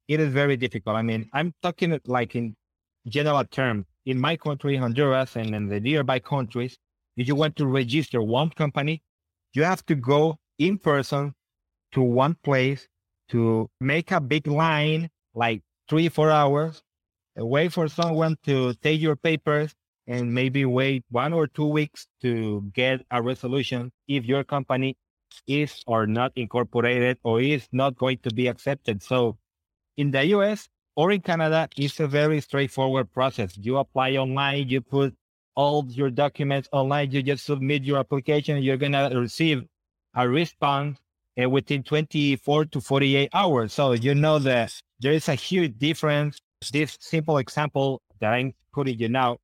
[0.08, 0.96] it is very difficult.
[0.96, 2.56] I mean, I'm talking like in
[3.08, 3.86] general terms.
[4.06, 6.78] In my country, Honduras, and in the nearby countries,
[7.18, 9.02] if you want to register one company,
[9.54, 11.34] you have to go in person
[11.94, 12.88] to one place
[13.30, 16.82] to make a big line, like three, four hours,
[17.36, 19.74] wait for someone to take your papers
[20.08, 24.96] and maybe wait one or two weeks to get a resolution if your company
[25.48, 29.04] is or not incorporated or is not going to be accepted.
[29.04, 29.38] So
[29.98, 33.58] in the US or in Canada, it's a very straightforward process.
[33.58, 35.14] You apply online, you put
[35.56, 39.64] all your documents online, you just submit your application, you're going to receive
[40.16, 40.98] a response
[41.42, 43.74] uh, within 24 to 48 hours.
[43.74, 46.40] So you know that there is a huge difference.
[46.72, 49.38] This simple example that I'm putting you now,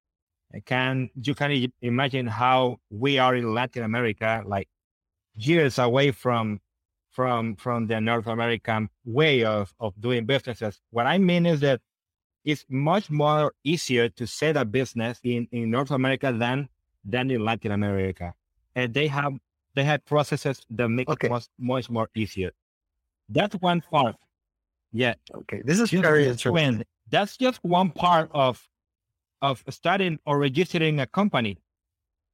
[0.65, 4.67] can you can imagine how we are in Latin America, like
[5.35, 6.59] years away from
[7.09, 10.79] from from the North American way of of doing businesses.
[10.91, 11.81] What I mean is that
[12.45, 16.69] it's much more easier to set a business in in North America than
[17.03, 18.33] than in Latin America,
[18.75, 19.33] and they have
[19.75, 21.27] they have processes that make okay.
[21.27, 22.51] it much, much more easier.
[23.29, 24.15] That's one part.
[24.91, 25.15] Yeah.
[25.33, 25.61] Okay.
[25.65, 26.83] This is just very interesting.
[27.09, 28.61] That's just one part of
[29.43, 31.59] of starting or registering a company.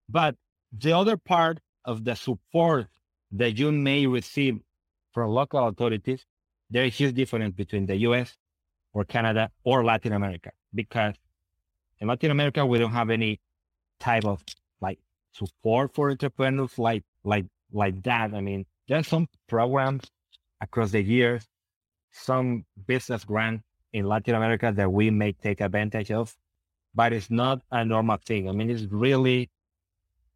[0.08, 0.36] But
[0.72, 2.88] the other part of the support
[3.32, 4.60] that you may receive
[5.12, 6.26] from local authorities,
[6.70, 8.38] there is huge difference between the US
[8.94, 11.16] or Canada or Latin America because
[12.00, 13.40] in Latin America we don't have any
[14.00, 14.44] type of
[14.80, 15.00] like
[15.34, 18.34] support for entrepreneurs like like like that.
[18.36, 20.04] I mean, there's some programs
[20.62, 21.48] across the years,
[22.12, 23.62] some business grant
[23.94, 26.36] in Latin America that we may take advantage of.
[26.96, 28.50] But it's not a normal thing.
[28.50, 29.50] I mean, it's really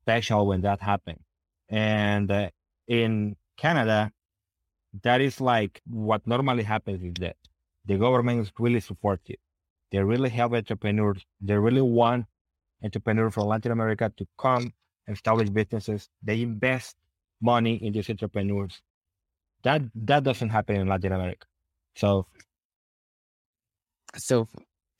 [0.01, 1.19] special when that happens.
[1.69, 2.49] And uh,
[2.87, 4.11] in Canada,
[5.01, 7.37] that is like what normally happens is that
[7.85, 9.37] the government is really supportive.
[9.91, 11.25] They really help entrepreneurs.
[11.41, 12.25] They really want
[12.83, 14.73] entrepreneurs from Latin America to come
[15.07, 16.09] and establish businesses.
[16.21, 16.95] They invest
[17.41, 18.81] money in these entrepreneurs.
[19.63, 21.47] That that doesn't happen in Latin America.
[21.95, 22.27] So
[24.15, 24.47] so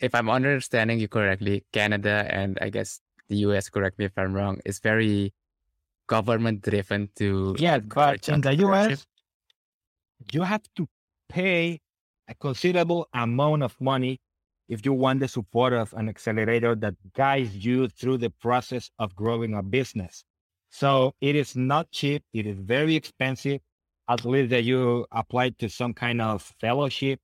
[0.04, 3.00] if I'm understanding you correctly, Canada and I guess
[3.30, 5.34] the US, correct me if I'm wrong, is very
[6.08, 9.08] government driven to Yeah, but in the US
[10.32, 10.88] you have to
[11.30, 11.80] pay
[12.28, 14.20] a considerable amount of money
[14.68, 19.16] if you want the support of an accelerator that guides you through the process of
[19.16, 20.24] growing a business.
[20.70, 22.24] So it is not cheap.
[22.34, 23.62] It is very expensive.
[24.10, 27.20] At least that you apply to some kind of fellowship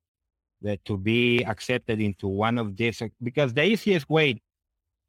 [0.62, 4.42] that to be accepted into one of these, because the easiest way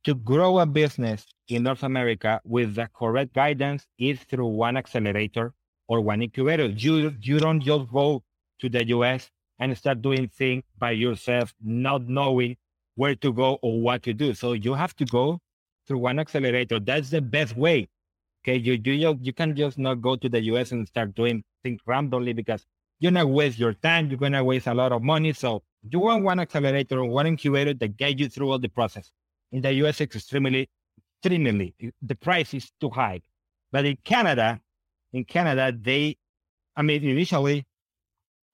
[0.04, 5.52] to grow a business in North America with the correct guidance is through one accelerator
[5.88, 6.66] or one incubator.
[6.66, 8.22] You, you don't just go
[8.60, 12.56] to the US and start doing things by yourself, not knowing
[12.94, 14.34] where to go or what to do.
[14.34, 15.40] So you have to go
[15.86, 16.80] through one accelerator.
[16.80, 17.88] That's the best way.
[18.42, 21.80] Okay, you you you can just not go to the US and start doing things
[21.86, 22.64] randomly because
[23.00, 24.08] you're gonna waste your time.
[24.08, 25.32] You're gonna waste a lot of money.
[25.32, 29.10] So you want one accelerator or one incubator that guide you through all the process.
[29.52, 30.68] In the US, it's extremely,
[31.18, 33.22] extremely the price is too high.
[33.72, 34.60] But in Canada,
[35.12, 36.18] in Canada, they,
[36.76, 37.66] I mean, initially,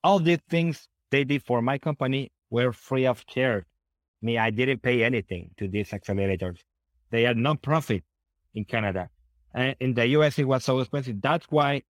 [0.04, 3.64] all these things they did for my company were free of charge.
[4.22, 6.58] Me, I didn't pay anything to these accelerators.
[7.10, 8.04] They are non-profit
[8.54, 9.10] in Canada.
[9.54, 11.20] And in the US, it was so expensive.
[11.20, 11.82] That's why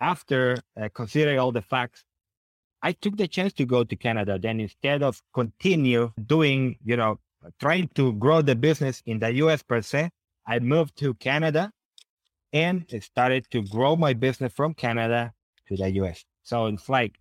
[0.00, 2.04] after uh, considering all the facts,
[2.82, 4.38] I took the chance to go to Canada.
[4.38, 7.20] Then instead of continue doing, you know,
[7.60, 10.10] trying to grow the business in the US per se,
[10.46, 11.72] I moved to Canada
[12.52, 15.32] and started to grow my business from Canada
[15.68, 16.24] to the US.
[16.42, 17.18] So it's like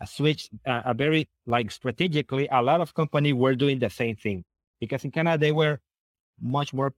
[0.00, 4.16] a switch, uh, a very like strategically, a lot of companies were doing the same
[4.16, 4.44] thing
[4.80, 5.78] because in Canada they were
[6.40, 6.94] much more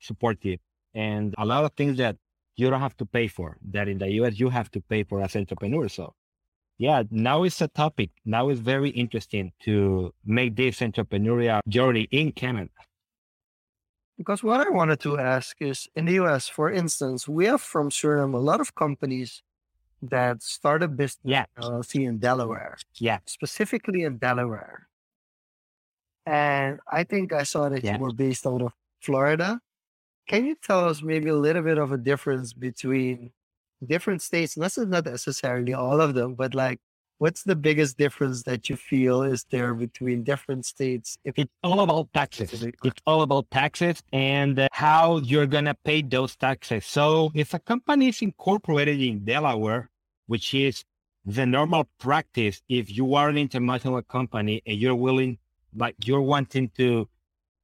[0.00, 0.58] supportive
[0.94, 2.16] and a lot of things that
[2.58, 5.22] you don't have to pay for that in the US you have to pay for
[5.22, 5.88] as entrepreneur.
[5.88, 6.14] So
[6.76, 8.10] yeah, now it's a topic.
[8.24, 12.70] Now it's very interesting to make this entrepreneurial journey in Canada.
[14.16, 17.90] Because what I wanted to ask is in the US, for instance, we have from
[17.90, 19.42] Suriname a lot of companies
[20.02, 21.44] that started business yeah.
[21.60, 22.76] LLC in Delaware.
[22.98, 23.18] Yeah.
[23.26, 24.88] Specifically in Delaware.
[26.26, 27.94] And I think I saw that yeah.
[27.94, 29.60] you were based out of Florida.
[30.28, 33.32] Can you tell us maybe a little bit of a difference between
[33.84, 34.54] different states?
[34.54, 36.80] This is not necessarily all of them, but like
[37.16, 41.16] what's the biggest difference that you feel is there between different states?
[41.24, 42.62] If it's all about taxes.
[42.62, 46.84] It's all about taxes and uh, how you're going to pay those taxes.
[46.84, 49.88] So if a company is incorporated in Delaware,
[50.26, 50.84] which is
[51.24, 55.38] the normal practice, if you are an international company and you're willing,
[55.74, 57.08] like you're wanting to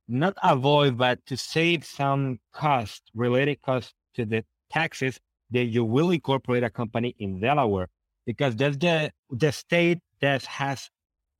[0.08, 5.18] not avoid, but to save some cost, related cost to the taxes,
[5.50, 7.88] then you will incorporate a company in Delaware
[8.26, 10.90] because that's the the state that has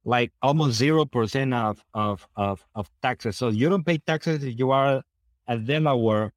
[0.05, 3.37] like almost zero percent of, of of of taxes.
[3.37, 5.03] So you don't pay taxes if you are
[5.47, 6.33] a Delaware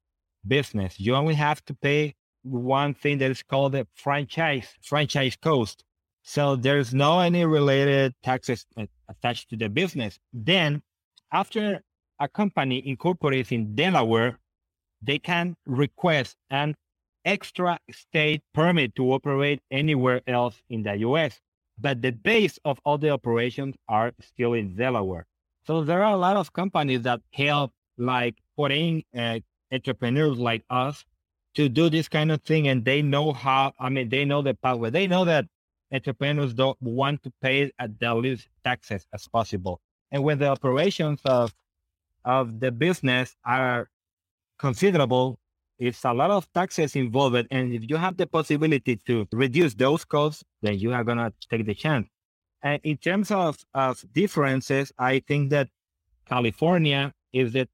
[0.46, 0.98] business.
[0.98, 5.84] You only have to pay one thing that is called the franchise franchise cost.
[6.22, 10.18] So there's no any related taxes uh, attached to the business.
[10.32, 10.82] Then
[11.32, 11.82] after
[12.20, 14.38] a company incorporates in Delaware,
[15.02, 16.74] they can request an
[17.24, 21.40] extra state permit to operate anywhere else in the US.
[21.78, 25.26] But the base of all the operations are still in Delaware.
[25.64, 29.40] So there are a lot of companies that help like foreign uh,
[29.72, 31.04] entrepreneurs like us
[31.54, 32.68] to do this kind of thing.
[32.68, 34.90] And they know how, I mean, they know the pathway.
[34.90, 35.46] They know that
[35.92, 39.80] entrepreneurs don't want to pay at the least taxes as possible.
[40.10, 41.54] And when the operations of,
[42.28, 43.88] of the business are
[44.58, 45.38] considerable,
[45.78, 47.46] it's a lot of taxes involved.
[47.50, 51.32] And if you have the possibility to reduce those costs, then you are going to
[51.50, 52.06] take the chance.
[52.62, 55.68] And in terms of, of differences, I think that
[56.26, 57.66] California is the,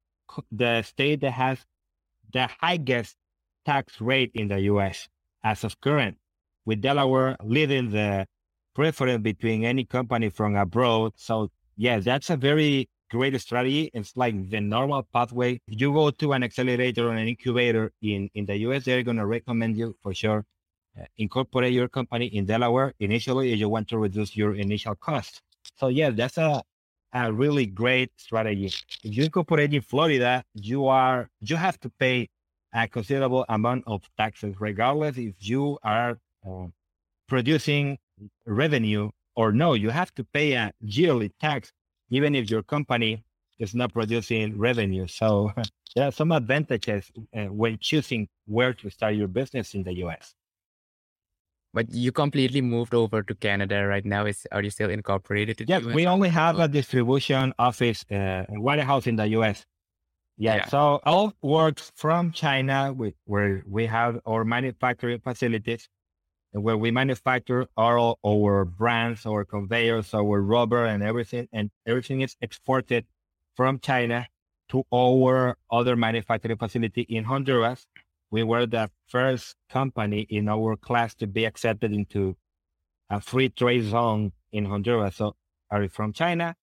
[0.52, 1.58] the state that has
[2.32, 3.16] the highest
[3.66, 5.08] tax rate in the US
[5.42, 6.16] as of current,
[6.64, 8.26] with Delaware leading the
[8.74, 11.12] preference between any company from abroad.
[11.16, 13.90] So, yeah, that's a very great strategy.
[13.94, 15.60] It's like the normal pathway.
[15.68, 19.16] If you go to an accelerator or an incubator in, in the US, they're going
[19.18, 20.44] to recommend you for sure.
[20.98, 25.42] Uh, incorporate your company in Delaware initially if you want to reduce your initial cost.
[25.76, 26.62] So yeah, that's a,
[27.12, 28.66] a really great strategy.
[28.66, 32.28] If you incorporate in Florida, you are you have to pay
[32.74, 36.66] a considerable amount of taxes, regardless if you are uh,
[37.28, 37.98] producing
[38.46, 39.74] revenue or no.
[39.74, 41.72] You have to pay a yearly tax,
[42.10, 43.24] even if your company
[43.58, 45.06] is not producing revenue.
[45.06, 45.52] So
[45.96, 50.34] there are some advantages uh, when choosing where to start your business in the US.
[51.72, 54.26] But you completely moved over to Canada right now.
[54.26, 55.64] Is are you still incorporated?
[55.68, 59.66] Yeah, we only have a distribution office, uh, warehouse in the US.
[60.36, 65.88] Yeah, yeah, so all works from China, with, where we have our manufacturing facilities,
[66.54, 72.36] where we manufacture all our brands, our conveyors, our rubber, and everything, and everything is
[72.40, 73.04] exported
[73.56, 74.26] from China
[74.68, 77.86] to our other manufacturing facility in Honduras.
[78.30, 82.36] We were the first company in our class to be accepted into
[83.10, 85.16] a free trade zone in Honduras.
[85.16, 85.36] So,
[85.70, 86.54] are from China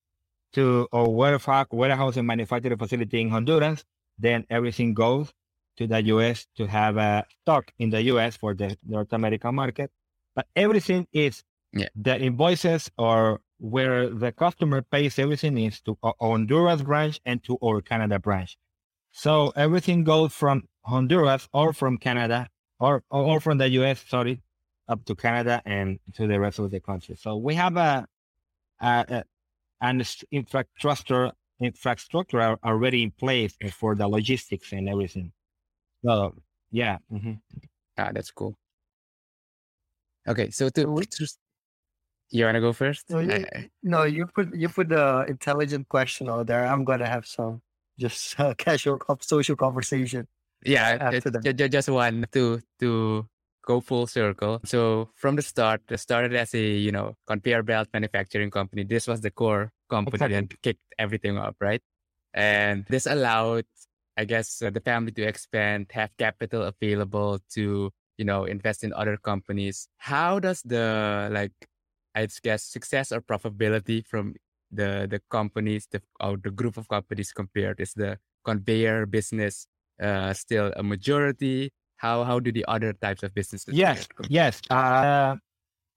[0.54, 3.84] to our warehouse and manufacturing facility in Honduras.
[4.18, 5.34] Then everything goes
[5.78, 9.92] to the US to have a stock in the US for the North American market.
[10.36, 11.44] But everything is
[11.74, 11.88] yeah.
[11.96, 17.82] the invoices or where the customer pays everything is to Honduras branch and to our
[17.82, 18.58] Canada branch.
[19.12, 22.48] So everything goes from Honduras or from Canada
[22.80, 24.42] or, or from the US, sorry,
[24.88, 27.16] up to Canada and to the rest of the country.
[27.16, 28.08] So we have a,
[28.82, 29.24] a, a
[29.82, 35.32] an infrastructure infrastructure already in place for the logistics and everything.
[36.04, 36.36] So
[36.72, 36.98] yeah.
[37.12, 37.34] Mm-hmm.
[37.98, 38.56] Ah, that's cool.
[40.28, 41.28] Okay, so to, to
[42.32, 43.10] you want to go first?
[43.10, 43.46] No, you,
[43.84, 46.66] no, you put you put the intelligent question out there.
[46.66, 47.62] I'm gonna have some
[48.00, 50.28] just uh, casual social conversation.
[50.64, 53.28] Yeah, after it, just one to to
[53.66, 54.62] go full circle.
[54.64, 58.84] So from the start, it started as a you know conveyor belt manufacturing company.
[58.84, 60.36] This was the core company exactly.
[60.38, 61.82] and kicked everything up, right?
[62.34, 63.66] And this allowed,
[64.18, 68.94] I guess, uh, the family to expand, have capital available to you know invest in
[68.94, 69.88] other companies.
[69.98, 71.54] How does the like
[72.16, 74.36] I guess success or profitability from
[74.72, 77.80] the the companies the or the group of companies compared?
[77.80, 79.68] Is the conveyor business
[80.02, 81.72] uh, still a majority?
[81.96, 85.36] How how do the other types of businesses yes yes uh,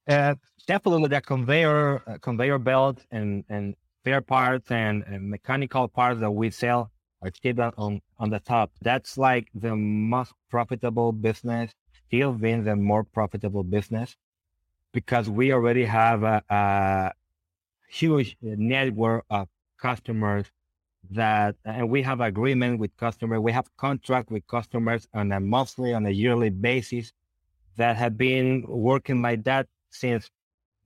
[0.07, 0.35] uh,
[0.67, 6.31] definitely the conveyor uh, conveyor belt and and spare parts and, and, mechanical parts that
[6.31, 6.91] we sell
[7.33, 11.73] still on on the top that's like the most profitable business
[12.07, 14.17] still being the more profitable business
[14.93, 17.13] because we already have a, a
[17.89, 19.49] huge network of
[19.79, 20.47] customers
[21.11, 23.41] that, and we have agreement with customers.
[23.41, 27.13] We have contract with customers on a monthly, on a yearly basis
[27.77, 30.31] that have been working like that since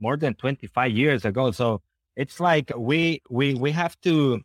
[0.01, 1.51] more than 25 years ago.
[1.51, 1.82] So
[2.16, 4.41] it's like we, we, we have to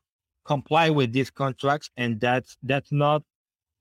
[0.45, 3.23] comply with these contracts and that's, that's not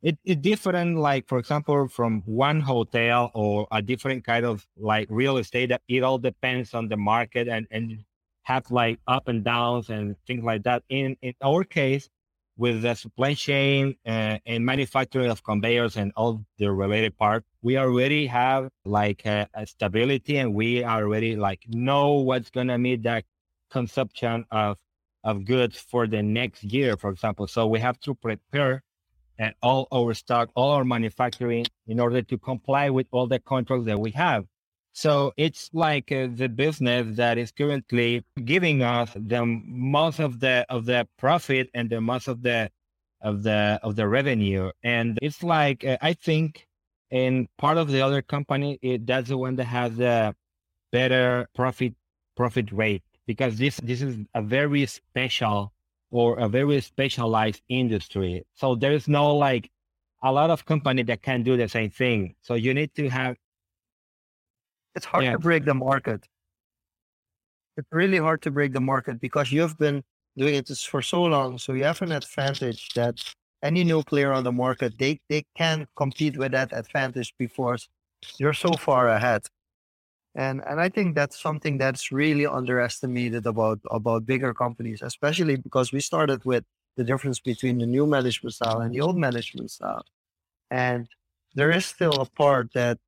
[0.02, 5.06] it, it's different like for example from one hotel or a different kind of like
[5.10, 8.04] real estate that it all depends on the market and and
[8.42, 10.82] have like up and downs and things like that.
[10.88, 12.08] In in our case
[12.56, 17.78] with the supply chain uh, and manufacturing of conveyors and all the related parts we
[17.78, 23.24] already have like a, a stability and we already like know what's gonna meet that
[23.70, 24.76] consumption of
[25.24, 28.82] of goods for the next year for example so we have to prepare
[29.42, 33.86] and all our stock, all our manufacturing in order to comply with all the contracts
[33.86, 34.44] that we have.
[34.92, 40.66] So it's like uh, the business that is currently giving us the most of the
[40.68, 42.70] of the profit and the most of the
[43.22, 44.70] of the of the revenue.
[44.84, 46.66] And it's like uh, I think
[47.10, 50.34] in part of the other company, it, that's the one that has the
[50.92, 51.94] better profit
[52.36, 55.72] profit rate because this this is a very special
[56.10, 58.44] or a very specialized industry.
[58.54, 59.70] So there is no like
[60.22, 62.34] a lot of company that can do the same thing.
[62.42, 63.36] So you need to have.
[64.94, 65.32] It's hard yeah.
[65.32, 66.26] to break the market.
[67.76, 70.04] It's really hard to break the market because you've been
[70.36, 71.58] doing it for so long.
[71.58, 73.22] So you have an advantage that
[73.62, 77.88] any new player on the market, they, they can compete with that advantage because
[78.38, 79.42] you're so far ahead.
[80.34, 85.92] And and I think that's something that's really underestimated about about bigger companies, especially because
[85.92, 86.64] we started with
[86.96, 90.04] the difference between the new management style and the old management style.
[90.70, 91.08] And
[91.54, 92.98] there is still a part that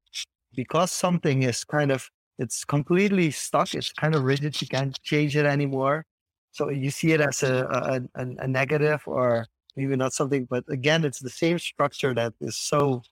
[0.54, 5.36] because something is kind of it's completely stuck, it's kind of rigid, you can't change
[5.36, 6.04] it anymore.
[6.52, 9.46] So you see it as a, a, a negative or
[9.76, 13.02] maybe not something, but again, it's the same structure that is so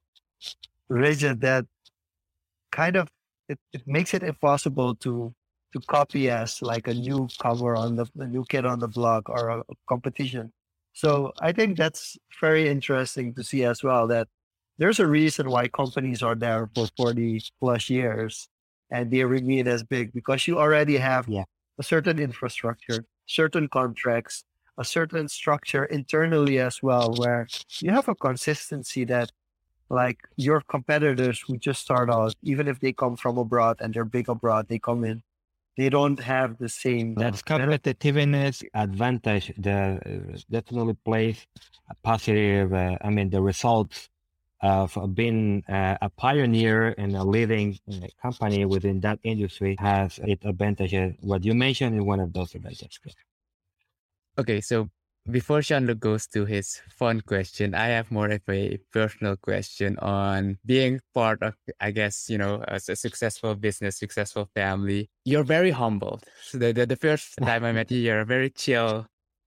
[0.89, 1.67] rigid that
[2.71, 3.09] kind of
[3.53, 5.35] it, it makes it impossible to
[5.73, 9.29] to copy as like a new cover on the a new kid on the block
[9.29, 10.53] or a, a competition.
[10.93, 14.29] So I think that's very interesting to see as well that
[14.79, 18.49] there's a reason why companies are there for 40 plus years
[18.91, 21.45] and they remain as big because you already have yeah.
[21.79, 24.45] a certain infrastructure, certain contracts,
[24.77, 27.47] a certain structure internally as well, where
[27.81, 29.31] you have a consistency that
[29.93, 34.07] like your competitors who just start out, even if they come from abroad and they're
[34.07, 35.23] big abroad, they come in,
[35.77, 37.15] they don't have the same.
[37.15, 39.53] That's competitiveness advantage.
[39.59, 41.47] The uh, definitely plays
[41.91, 42.73] a positive.
[42.73, 44.09] Uh, I mean, the results
[44.63, 50.45] of being uh, a pioneer and a leading uh, company within that industry has its
[50.45, 51.15] advantages.
[51.21, 52.99] What you mentioned is one of those advantages.
[54.39, 54.89] Okay, so
[55.31, 60.59] before Jean-Luc goes to his fun question, I have more of a personal question on
[60.67, 65.11] being part of, I guess, you know, a, a successful business, successful family.
[65.25, 66.21] You're very humble.
[66.43, 69.07] So the, the, the first time I met you, you're a very chill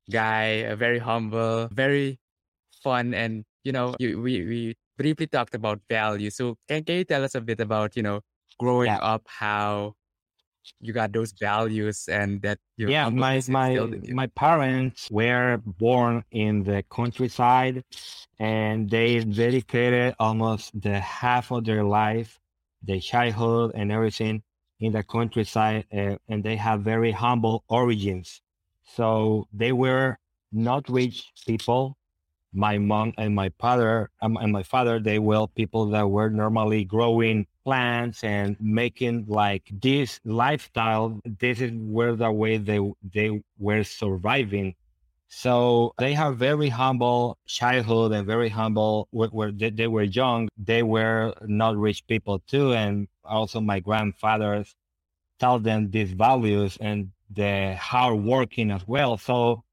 [0.09, 2.19] guy, a very humble, very
[2.81, 3.13] fun.
[3.13, 6.29] And, you know, you, we, we briefly talked about value.
[6.29, 8.21] So can, can you tell us a bit about, you know,
[8.59, 8.99] growing yeah.
[8.99, 9.95] up, how
[10.79, 13.77] you got those values and that yeah my my
[14.09, 17.83] my parents were born in the countryside
[18.39, 22.39] and they dedicated almost the half of their life
[22.85, 24.43] their childhood and everything
[24.79, 28.41] in the countryside uh, and they have very humble origins.
[28.95, 30.17] So they were
[30.51, 31.97] not rich people
[32.55, 36.85] my mom and my father um, and my father they were people that were normally
[36.85, 41.19] growing plants and making like this lifestyle.
[41.25, 42.79] This is where the way they
[43.13, 44.75] they were surviving.
[45.27, 50.47] So they have very humble childhood and very humble where they, they were young.
[50.57, 54.75] They were not rich people too and also my grandfathers
[55.39, 59.17] taught them these values and the hard working as well.
[59.17, 59.63] So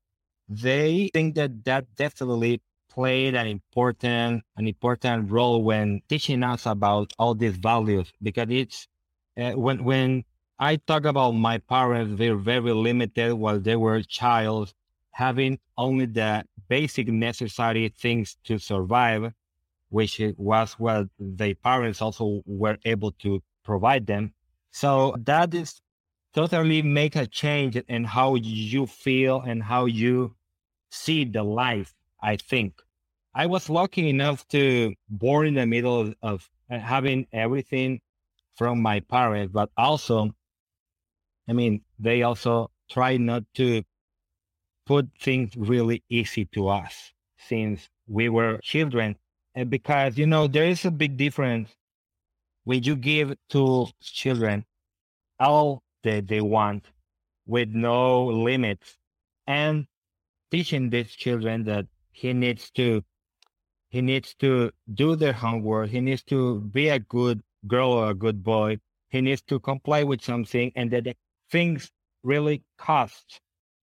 [0.49, 2.61] they think that that definitely
[2.95, 8.87] played an important an important role when teaching us about all these values because it's
[9.39, 10.25] uh, when when
[10.59, 14.73] I talk about my parents, they're very limited while they were child,
[15.11, 19.33] having only the basic necessary things to survive,
[19.89, 24.35] which was what their parents also were able to provide them.
[24.71, 25.81] So that is
[26.33, 30.37] totally make a change in how you feel and how you
[30.91, 31.93] see the life
[32.23, 32.81] I think.
[33.35, 38.01] I was lucky enough to born in the middle of uh, having everything
[38.55, 40.31] from my parents, but also,
[41.49, 43.83] I mean, they also try not to
[44.87, 49.17] put things really easy to us since we were children.
[49.55, 51.75] And because, you know, there is a big difference
[52.65, 54.65] when you give to children
[55.41, 56.87] all that they want
[57.47, 58.97] with no limits
[59.47, 59.87] and
[60.51, 63.03] teaching these children that he needs to
[63.89, 65.91] he needs to do their homework.
[65.91, 68.79] He needs to be a good girl or a good boy.
[69.11, 71.15] He needs to comply with something and that
[71.51, 71.91] things
[72.23, 73.41] really cost.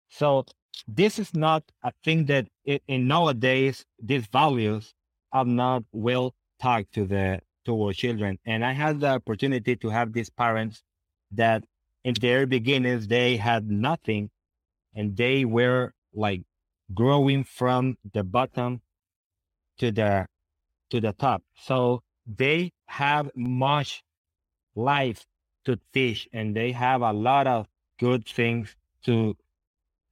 [0.10, 0.46] So
[0.88, 4.94] this is not a thing that in nowadays these values
[5.32, 8.40] are not well taught to the to our children.
[8.46, 10.84] And i had the opportunity to have these parents
[11.32, 11.64] that
[12.04, 14.30] in their beginnings they had nothing
[14.96, 16.42] and they were like
[16.94, 18.82] growing from the bottom
[19.78, 20.28] to the
[20.90, 21.42] to the top.
[21.56, 24.04] So they have much
[24.76, 25.26] life
[25.66, 27.68] to teach and they have a lot of
[28.00, 28.76] good things
[29.06, 29.36] to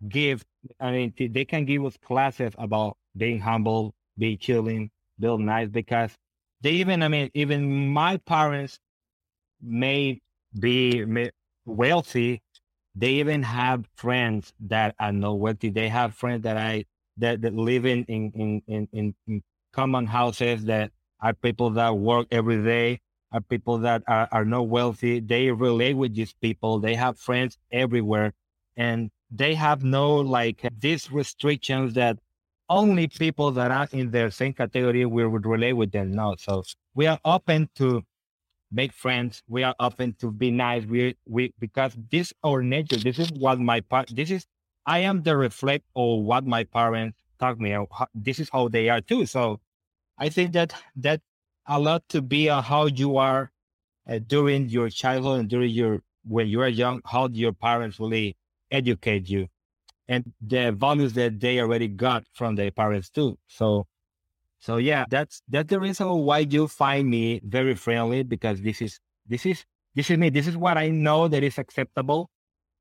[0.07, 0.43] give.
[0.80, 6.11] I mean, they can give us classes about being humble, be chilling, build nice because
[6.61, 8.80] they even, I mean, even my parents
[9.61, 10.22] may
[10.59, 11.05] be
[11.65, 12.41] wealthy,
[12.95, 15.69] they even have friends that are not wealthy.
[15.69, 16.85] They have friends that I
[17.17, 22.27] that, that live in in, in in in common houses that are people that work
[22.31, 22.99] every day,
[23.31, 25.19] are people that are, are not wealthy.
[25.19, 26.79] They relate with these people.
[26.79, 28.33] They have friends everywhere,
[28.75, 32.17] and they have no like these restrictions that
[32.69, 36.11] only people that are in their same category will relate with them.
[36.11, 36.63] No, so
[36.95, 38.03] we are open to
[38.72, 39.43] make friends.
[39.47, 40.86] We are open to be nice.
[40.86, 42.97] We we because this our nature.
[42.97, 44.09] This is what my part.
[44.15, 44.45] This is
[44.86, 47.76] I am the reflect of what my parents taught me.
[48.15, 49.26] This is how they are too.
[49.26, 49.59] So
[50.17, 51.22] I think that that
[51.67, 53.51] a lot to be on how you are
[54.07, 57.01] uh, during your childhood and during your when you are young.
[57.05, 58.38] How your parents really
[58.72, 59.47] educate you,
[60.07, 63.38] and the values that they already got from their parents too.
[63.47, 63.88] So
[64.62, 68.99] so yeah, that's that's the reason why you find me very friendly because this is
[69.28, 70.30] this is this is me.
[70.30, 72.30] This is what I know that is acceptable.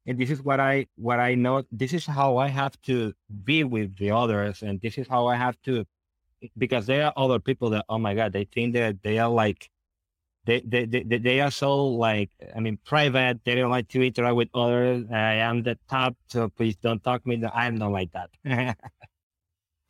[0.06, 1.64] and this is what I what I know.
[1.72, 3.14] This is how I have to
[3.44, 5.86] be with the others, and this is how I have to
[6.58, 9.70] because there are other people that oh my god, they think that they are like
[10.46, 13.40] they they they, they are so like I mean private.
[13.44, 15.06] They don't like to interact with others.
[15.12, 17.42] I am the top, so please don't talk me.
[17.54, 18.30] I'm not like that.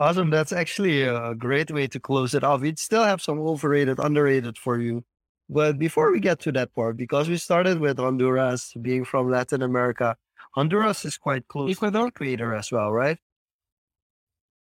[0.00, 0.30] awesome.
[0.30, 2.62] That's actually a great way to close it off.
[2.62, 5.04] We'd still have some overrated, underrated for you.
[5.48, 9.62] But before we get to that part, because we started with Honduras being from Latin
[9.62, 10.16] America,
[10.54, 12.10] Honduras is quite close Ecuador?
[12.10, 13.18] to the equator as well, right?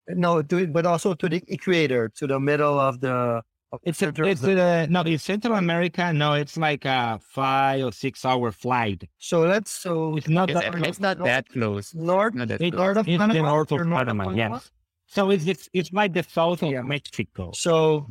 [0.08, 3.42] No, to, but also to the equator, to the middle of the.
[3.72, 6.12] Of it's a, it's the, a, no, in Central America.
[6.12, 9.08] No, it's like a five or six hour flight.
[9.18, 11.94] So let's so it's not it's, that, it's not that close.
[11.94, 14.30] North, not that it's north of Panama, the north of Panama.
[14.30, 14.70] Yes.
[15.14, 16.82] So it's, it's it's like the south of yeah.
[16.82, 17.52] Mexico.
[17.54, 18.08] So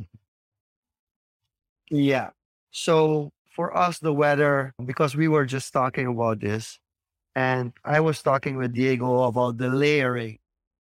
[1.90, 2.30] yeah.
[2.70, 6.78] So for us, the weather, because we were just talking about this,
[7.36, 10.38] and I was talking with Diego about the layering.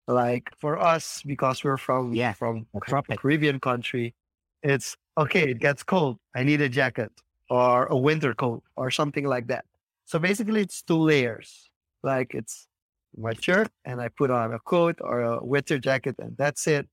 [0.06, 4.14] Like for us, because we're from yeah from a Caribbean country,
[4.62, 5.50] it's okay.
[5.52, 6.18] It gets cold.
[6.34, 7.12] I need a jacket
[7.48, 9.64] or a winter coat or something like that.
[10.04, 11.70] So basically, it's two layers.
[12.02, 12.68] Like it's
[13.16, 16.88] my shirt, and I put on a coat or a winter jacket, and that's it.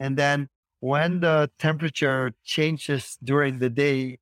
[0.00, 0.48] And then
[0.80, 4.18] when the temperature changes during the day,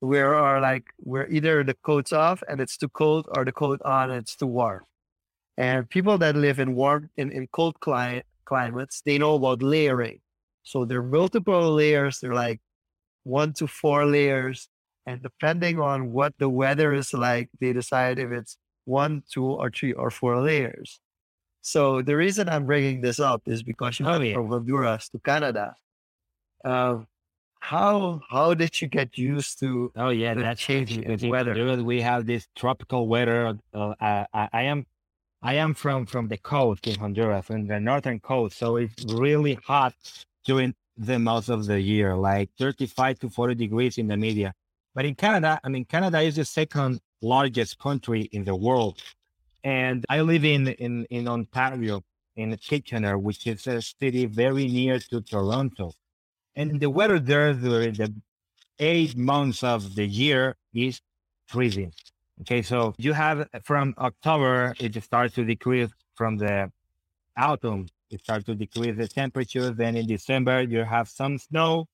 [0.00, 3.82] we are like we're either the coat's off and it's too cold or the coat
[3.84, 4.84] on and it's too warm.
[5.58, 10.20] And people that live in warm in, in cold cli- climates, they know about layering.
[10.62, 12.20] So there are multiple layers.
[12.20, 12.60] They're like
[13.24, 14.68] one to four layers.
[15.06, 18.56] And depending on what the weather is like, they decide if it's
[18.90, 21.00] one, two, or three, or four layers.
[21.62, 24.34] So the reason I'm bringing this up is because you oh, went yeah.
[24.34, 25.74] from Honduras to Canada.
[26.64, 27.06] Um,
[27.60, 29.92] how how did you get used to?
[29.94, 31.82] Oh yeah, that's changing weather.
[31.82, 33.58] We have this tropical weather.
[33.74, 34.86] Uh, I, I, am
[35.42, 39.58] I am from from the coast in Honduras, from the northern coast, so it's really
[39.66, 39.94] hot
[40.46, 44.52] during the most of the year, like 35 to 40 degrees in the media.
[44.94, 49.02] But in Canada, I mean, Canada is the second largest country in the world,
[49.64, 52.02] and I live in in in Ontario,
[52.36, 55.92] in Kitchener, which is a city very near to Toronto.
[56.56, 58.14] And the weather there during the
[58.78, 61.00] eight months of the year is
[61.46, 61.92] freezing.
[62.40, 66.72] Okay, so you have from October, it starts to decrease from the
[67.36, 69.70] autumn, it starts to decrease the temperature.
[69.70, 71.86] Then in December, you have some snow.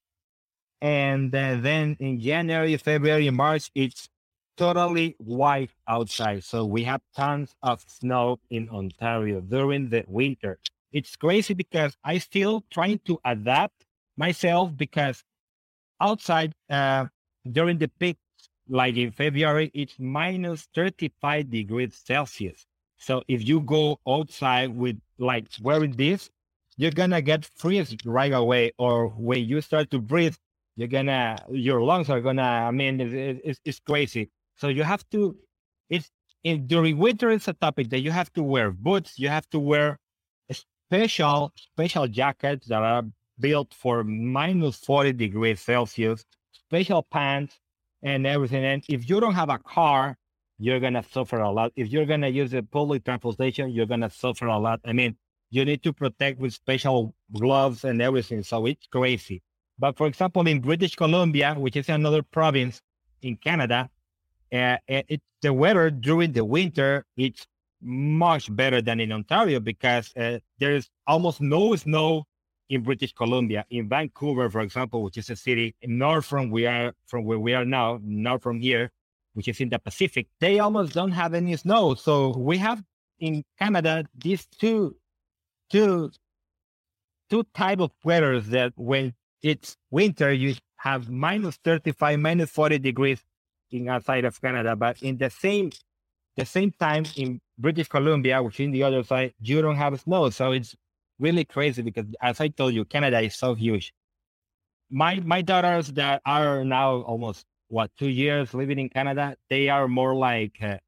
[0.81, 4.09] And uh, then in January, February, March, it's
[4.57, 6.45] totally white outside.
[6.45, 10.59] So we have tons of snow in Ontario during the winter.
[10.93, 13.85] It's crazy because I still trying to adapt
[14.17, 15.23] myself because
[16.01, 17.07] outside uh,
[17.51, 18.17] during the peak,
[18.69, 22.67] like in February, it's minus 35 degrees Celsius.
[22.99, 26.31] So if you go outside with like wearing this,
[26.77, 28.73] you're gonna get freeze right away.
[28.79, 30.37] Or when you start to breathe,
[30.77, 32.43] you're gonna your lungs are gonna.
[32.43, 34.31] I mean, it's, it's, it's crazy.
[34.57, 35.37] So you have to.
[35.89, 36.11] It's
[36.45, 37.31] in, during winter.
[37.31, 39.19] It's a topic that you have to wear boots.
[39.19, 39.99] You have to wear
[40.89, 43.05] special special jackets that are
[43.39, 47.59] built for minus 40 degrees Celsius, special pants
[48.03, 48.65] and everything.
[48.65, 50.17] And if you don't have a car,
[50.59, 51.73] you're going to suffer a lot.
[51.77, 54.81] If you're going to use a public transportation, you're going to suffer a lot.
[54.85, 55.17] I mean,
[55.51, 58.43] you need to protect with special gloves and everything.
[58.43, 59.43] So it's crazy.
[59.79, 62.81] But for example, in British Columbia, which is another province
[63.23, 63.91] in Canada,
[64.51, 67.47] it, the weather during the winter, it's
[67.83, 72.25] much better than in Ontario because uh, there's almost no snow
[72.69, 76.93] in British Columbia, in Vancouver, for example, which is a city north from we are
[77.07, 78.91] from where we are now, north from here,
[79.35, 81.95] which is in the Pacific, they almost don't have any snow.
[81.95, 82.83] So we have
[83.21, 84.97] in Canada these two
[85.71, 86.11] two
[87.31, 93.23] two type of weather that when it's winter you have minus 35 minus 40 degrees
[93.71, 95.71] in outside of canada but in the same
[96.37, 99.99] the same time in british columbia which is in the other side you don't have
[100.01, 100.77] snow so it's
[101.19, 103.93] really crazy because as I told you, Canada is so huge.
[104.91, 109.89] My my daughters that are now almost what two years living in Canada, they are
[109.89, 110.79] more like uh,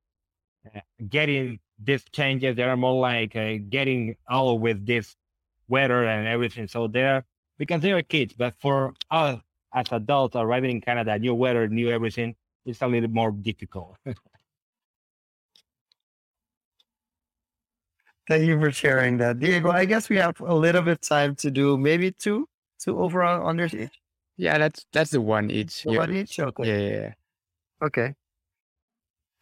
[0.75, 2.57] uh, getting these changes.
[2.57, 5.17] They are more like uh, getting all with this
[5.69, 6.69] weather and everything.
[6.69, 7.25] So they're
[7.59, 9.41] because they are kids, but for us
[9.75, 12.37] as adults arriving in Canada, new weather, new everything,
[12.69, 13.97] it's a little more difficult.
[18.29, 19.71] Thank you for sharing that, Diego.
[19.71, 22.47] I guess we have a little bit of time to do maybe two,
[22.79, 23.99] two overall unders each.
[24.37, 25.83] Yeah, that's that's the one each.
[25.83, 26.39] The one each.
[26.39, 26.67] Okay.
[26.67, 27.13] Yeah, yeah, yeah.
[27.83, 28.15] Okay.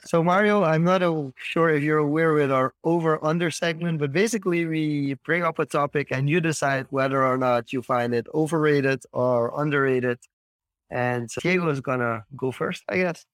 [0.04, 1.02] So Mario, I'm not
[1.36, 5.66] sure if you're aware with our over under segment, but basically we bring up a
[5.66, 10.18] topic and you decide whether or not you find it overrated or underrated.
[10.90, 13.24] And Diego is gonna go first, I guess.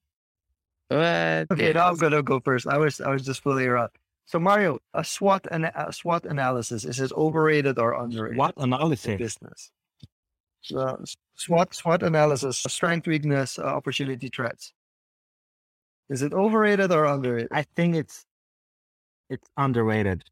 [0.88, 1.50] What?
[1.50, 2.66] Okay, now I'm gonna go first.
[2.66, 3.90] I was I was just fooling around.
[4.24, 8.38] So Mario, a SWOT an a SWOT analysis is it overrated or underrated?
[8.38, 9.18] What analysis?
[9.18, 9.70] Business.
[10.62, 11.02] So
[11.34, 14.72] SWOT SWOT analysis: strength, weakness, uh, opportunity, threats.
[16.08, 17.48] Is it overrated or underrated?
[17.52, 18.24] I think it's
[19.28, 20.24] it's underrated.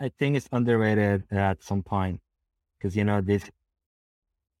[0.00, 2.20] I think it's underrated at some point
[2.78, 3.48] because you know this.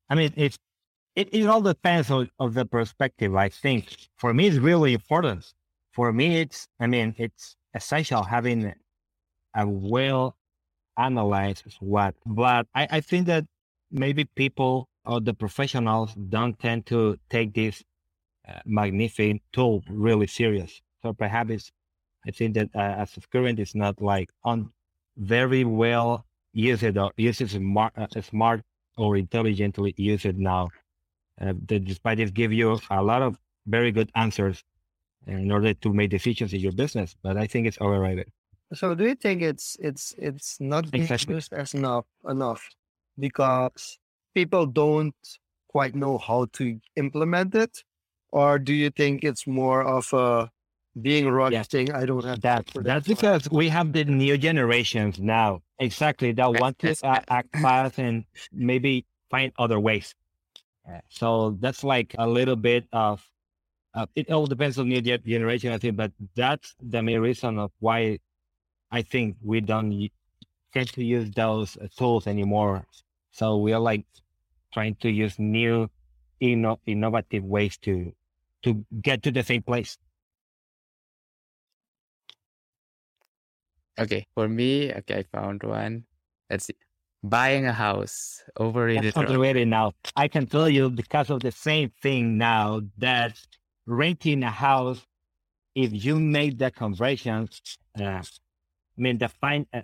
[0.08, 0.58] I mean, it's
[1.16, 3.34] it, it all depends on of the perspective.
[3.34, 5.52] I think for me, it's really important.
[5.92, 8.74] For me, it's I mean, it's essential having
[9.54, 10.36] a well
[10.96, 12.14] analyzed SWOT.
[12.26, 13.44] But I, I think that
[13.90, 17.82] maybe people or the professionals don't tend to take this
[18.48, 20.80] uh, magnificent tool really serious.
[21.02, 21.70] So perhaps
[22.26, 24.70] I think that uh, as of current, it's not like on
[25.16, 28.62] very well used or used smart, uh, smart
[28.96, 30.70] or intelligently used now.
[31.40, 34.62] Uh, despite this, give you a lot of very good answers
[35.26, 37.16] in order to make decisions in your business.
[37.22, 38.30] But I think it's overrated.
[38.72, 41.34] So, do you think it's it's it's not being exactly.
[41.34, 42.68] used as enough enough
[43.18, 43.98] because
[44.34, 45.14] people don't
[45.68, 47.84] quite know how to implement it,
[48.30, 50.50] or do you think it's more of a
[51.00, 51.92] being rusting?
[51.92, 52.70] I don't have that.
[52.74, 55.60] That's because we have the new generations now.
[55.78, 56.32] Exactly.
[56.32, 60.14] That want to uh, act fast and maybe find other ways.
[61.08, 63.24] So that's like a little bit of.
[63.94, 67.72] Uh, it all depends on new generation, I think, but that's the main reason of
[67.80, 68.20] why
[68.90, 70.10] I think we don't
[70.72, 72.86] tend to use those uh, tools anymore.
[73.32, 74.06] So we are like
[74.72, 75.90] trying to use new,
[76.42, 78.12] inno- innovative ways to
[78.64, 79.98] to get to the same place.
[83.98, 86.06] Okay, for me, okay, I found one.
[86.50, 86.74] Let's see.
[87.26, 89.04] Buying a house, over overrated.
[89.04, 89.92] That's underrated now.
[90.14, 93.40] I can tell you because of the same thing now that
[93.86, 95.00] renting a house,
[95.74, 97.48] if you make the conversion,
[97.98, 98.22] uh, I
[98.98, 99.80] mean, the fin- uh,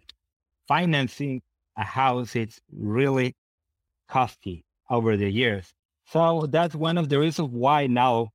[0.69, 1.41] financing
[1.79, 3.35] a house, is really
[4.07, 5.73] costly over the years.
[6.05, 8.33] So that's one of the reasons why now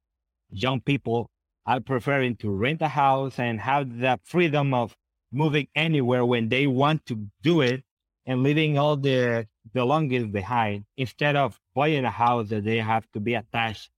[0.49, 1.29] young people
[1.67, 4.95] are preferring to rent a house and have the freedom of
[5.31, 7.83] moving anywhere when they want to do it
[8.25, 13.19] and leaving all the belongings behind instead of buying a house that they have to
[13.19, 13.89] be attached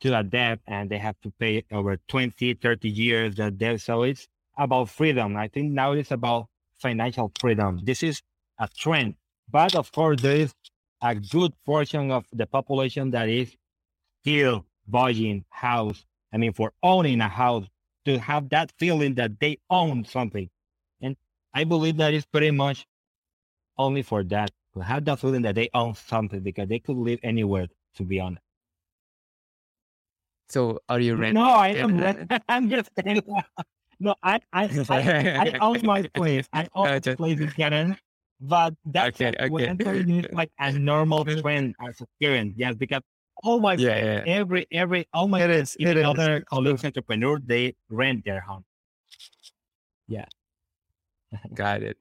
[0.00, 3.80] to a debt and they have to pay over 20, 30 years that debt.
[3.80, 4.26] So it's
[4.56, 5.36] about freedom.
[5.36, 6.46] I think now it's about
[6.78, 7.80] financial freedom.
[7.84, 8.22] This is
[8.58, 9.14] a trend.
[9.50, 10.54] But of course, there is
[11.02, 13.54] a good portion of the population that is
[14.20, 16.04] still buying house.
[16.32, 17.66] I mean, for owning a house
[18.04, 20.48] to have that feeling that they own something.
[21.00, 21.16] And
[21.52, 22.86] I believe that is pretty much
[23.80, 27.18] only for that to have that feeling that they own something because they could live
[27.22, 27.66] anywhere,
[27.96, 28.42] to be honest.
[30.48, 31.42] So are you renting?
[31.42, 32.28] No, I am.
[32.48, 32.90] I'm just
[34.00, 34.14] no.
[34.22, 35.00] I I, I,
[35.44, 36.46] I own my place.
[36.52, 37.96] I own a place in Canada,
[38.40, 40.28] but that's okay, okay.
[40.32, 42.54] like a normal trend as a parent.
[42.56, 43.02] Yes, because
[43.42, 44.22] all my yeah, yeah.
[44.26, 48.64] every every all my it is, it other colleagues entrepreneur they rent their home.
[50.08, 50.26] Yeah.
[51.54, 51.96] Got it.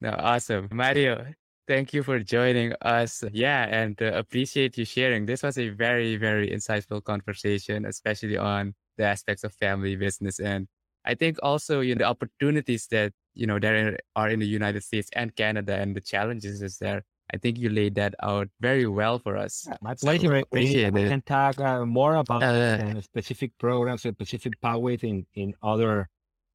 [0.00, 0.68] No, awesome.
[0.72, 1.26] Mario,
[1.66, 3.24] thank you for joining us.
[3.32, 5.26] Yeah, and uh, appreciate you sharing.
[5.26, 10.38] This was a very, very insightful conversation, especially on the aspects of family business.
[10.38, 10.68] And
[11.04, 14.82] I think also, you know, the opportunities that, you know, there are in the United
[14.82, 17.02] States and Canada and the challenges is there.
[17.32, 19.66] I think you laid that out very well for us.
[19.68, 20.28] Yeah, my pleasure.
[20.28, 21.08] So appreciate it.
[21.08, 26.08] can talk uh, more about uh, uh, specific programs and specific pathways in, in other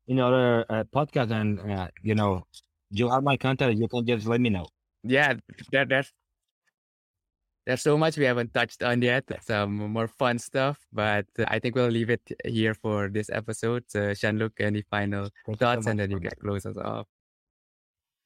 [0.07, 1.31] in other uh, podcasts.
[1.31, 2.45] And, uh, you know,
[2.91, 3.77] you have my contact.
[3.77, 4.67] You can just let me know.
[5.03, 5.35] Yeah,
[5.71, 6.11] that, that's
[7.65, 9.25] there's so much we haven't touched on yet.
[9.43, 13.83] Some more fun stuff, but I think we'll leave it here for this episode.
[13.87, 17.07] So, Jean-Luc, any final Thank thoughts, so and then you can close us off.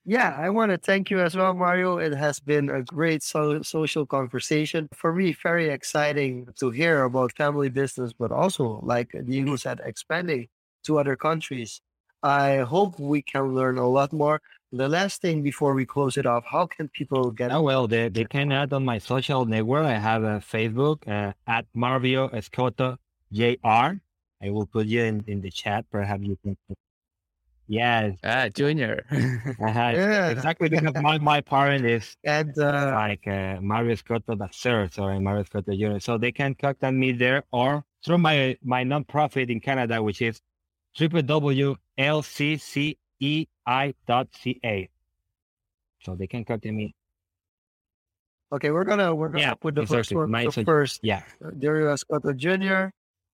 [0.07, 1.97] Yeah, I want to thank you as well, Mario.
[1.97, 4.87] It has been a great so- social conversation.
[4.93, 10.47] For me, very exciting to hear about family business, but also, like Diego said, expanding
[10.83, 11.81] to other countries.
[12.25, 14.41] I hope we can learn a lot more.
[14.71, 17.51] The last thing before we close it off, how can people get?
[17.51, 19.85] Oh, well, they, they can add on my social network.
[19.85, 22.97] I have a Facebook uh, at Mario Escoto
[23.31, 24.01] JR.
[24.41, 25.85] I will put you in, in the chat.
[25.91, 26.57] Perhaps you can.
[27.67, 28.17] Yes.
[28.23, 29.05] Ah, Junior.
[29.11, 29.15] uh,
[29.59, 30.29] yeah.
[30.29, 35.19] Exactly because my, my parent is and uh, like uh, Mario Escoto the third, sorry,
[35.19, 35.99] Mario Escoto Jr.
[35.99, 40.41] So they can contact me there or through my my nonprofit in Canada, which is
[41.97, 44.89] www.lccei.ca.
[46.01, 46.93] So they can contact me.
[48.51, 49.97] Okay, we're gonna we're gonna Yeah, put the exactly.
[50.03, 50.99] first one My sug- first.
[51.03, 51.23] Yeah.
[51.41, 52.89] Mario Escoto Jr.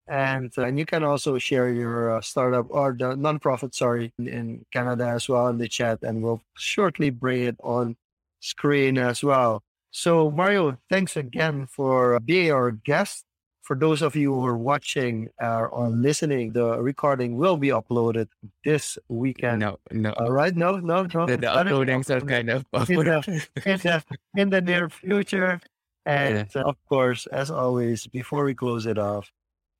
[0.07, 4.27] And uh, and you can also share your uh, startup or the nonprofit, sorry, in,
[4.27, 7.95] in Canada as well in the chat, and we'll shortly bring it on
[8.39, 9.61] screen as well.
[9.91, 13.25] So Mario, thanks again for being our guest.
[13.61, 18.27] For those of you who are watching uh, or listening, the recording will be uploaded
[18.65, 19.59] this weekend.
[19.59, 20.11] No, no.
[20.13, 21.25] All right, no, no, no.
[21.27, 24.03] the, the in- uploadings are kind of in the, in the,
[24.35, 25.59] in the near future.
[26.05, 29.31] And uh, of course, as always, before we close it off,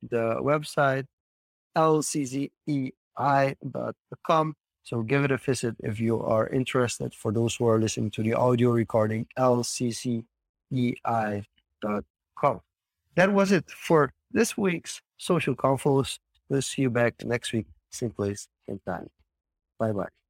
[0.02, 1.06] the website
[1.76, 2.92] lccei.com.
[4.84, 7.14] So give it a visit if you are interested.
[7.14, 10.24] For those who are listening to the audio recording, lccei.com.
[13.14, 16.18] That was it for this week's Social Confoes.
[16.48, 19.10] We'll see you back next week, same place, same time.
[19.78, 20.21] Bye bye.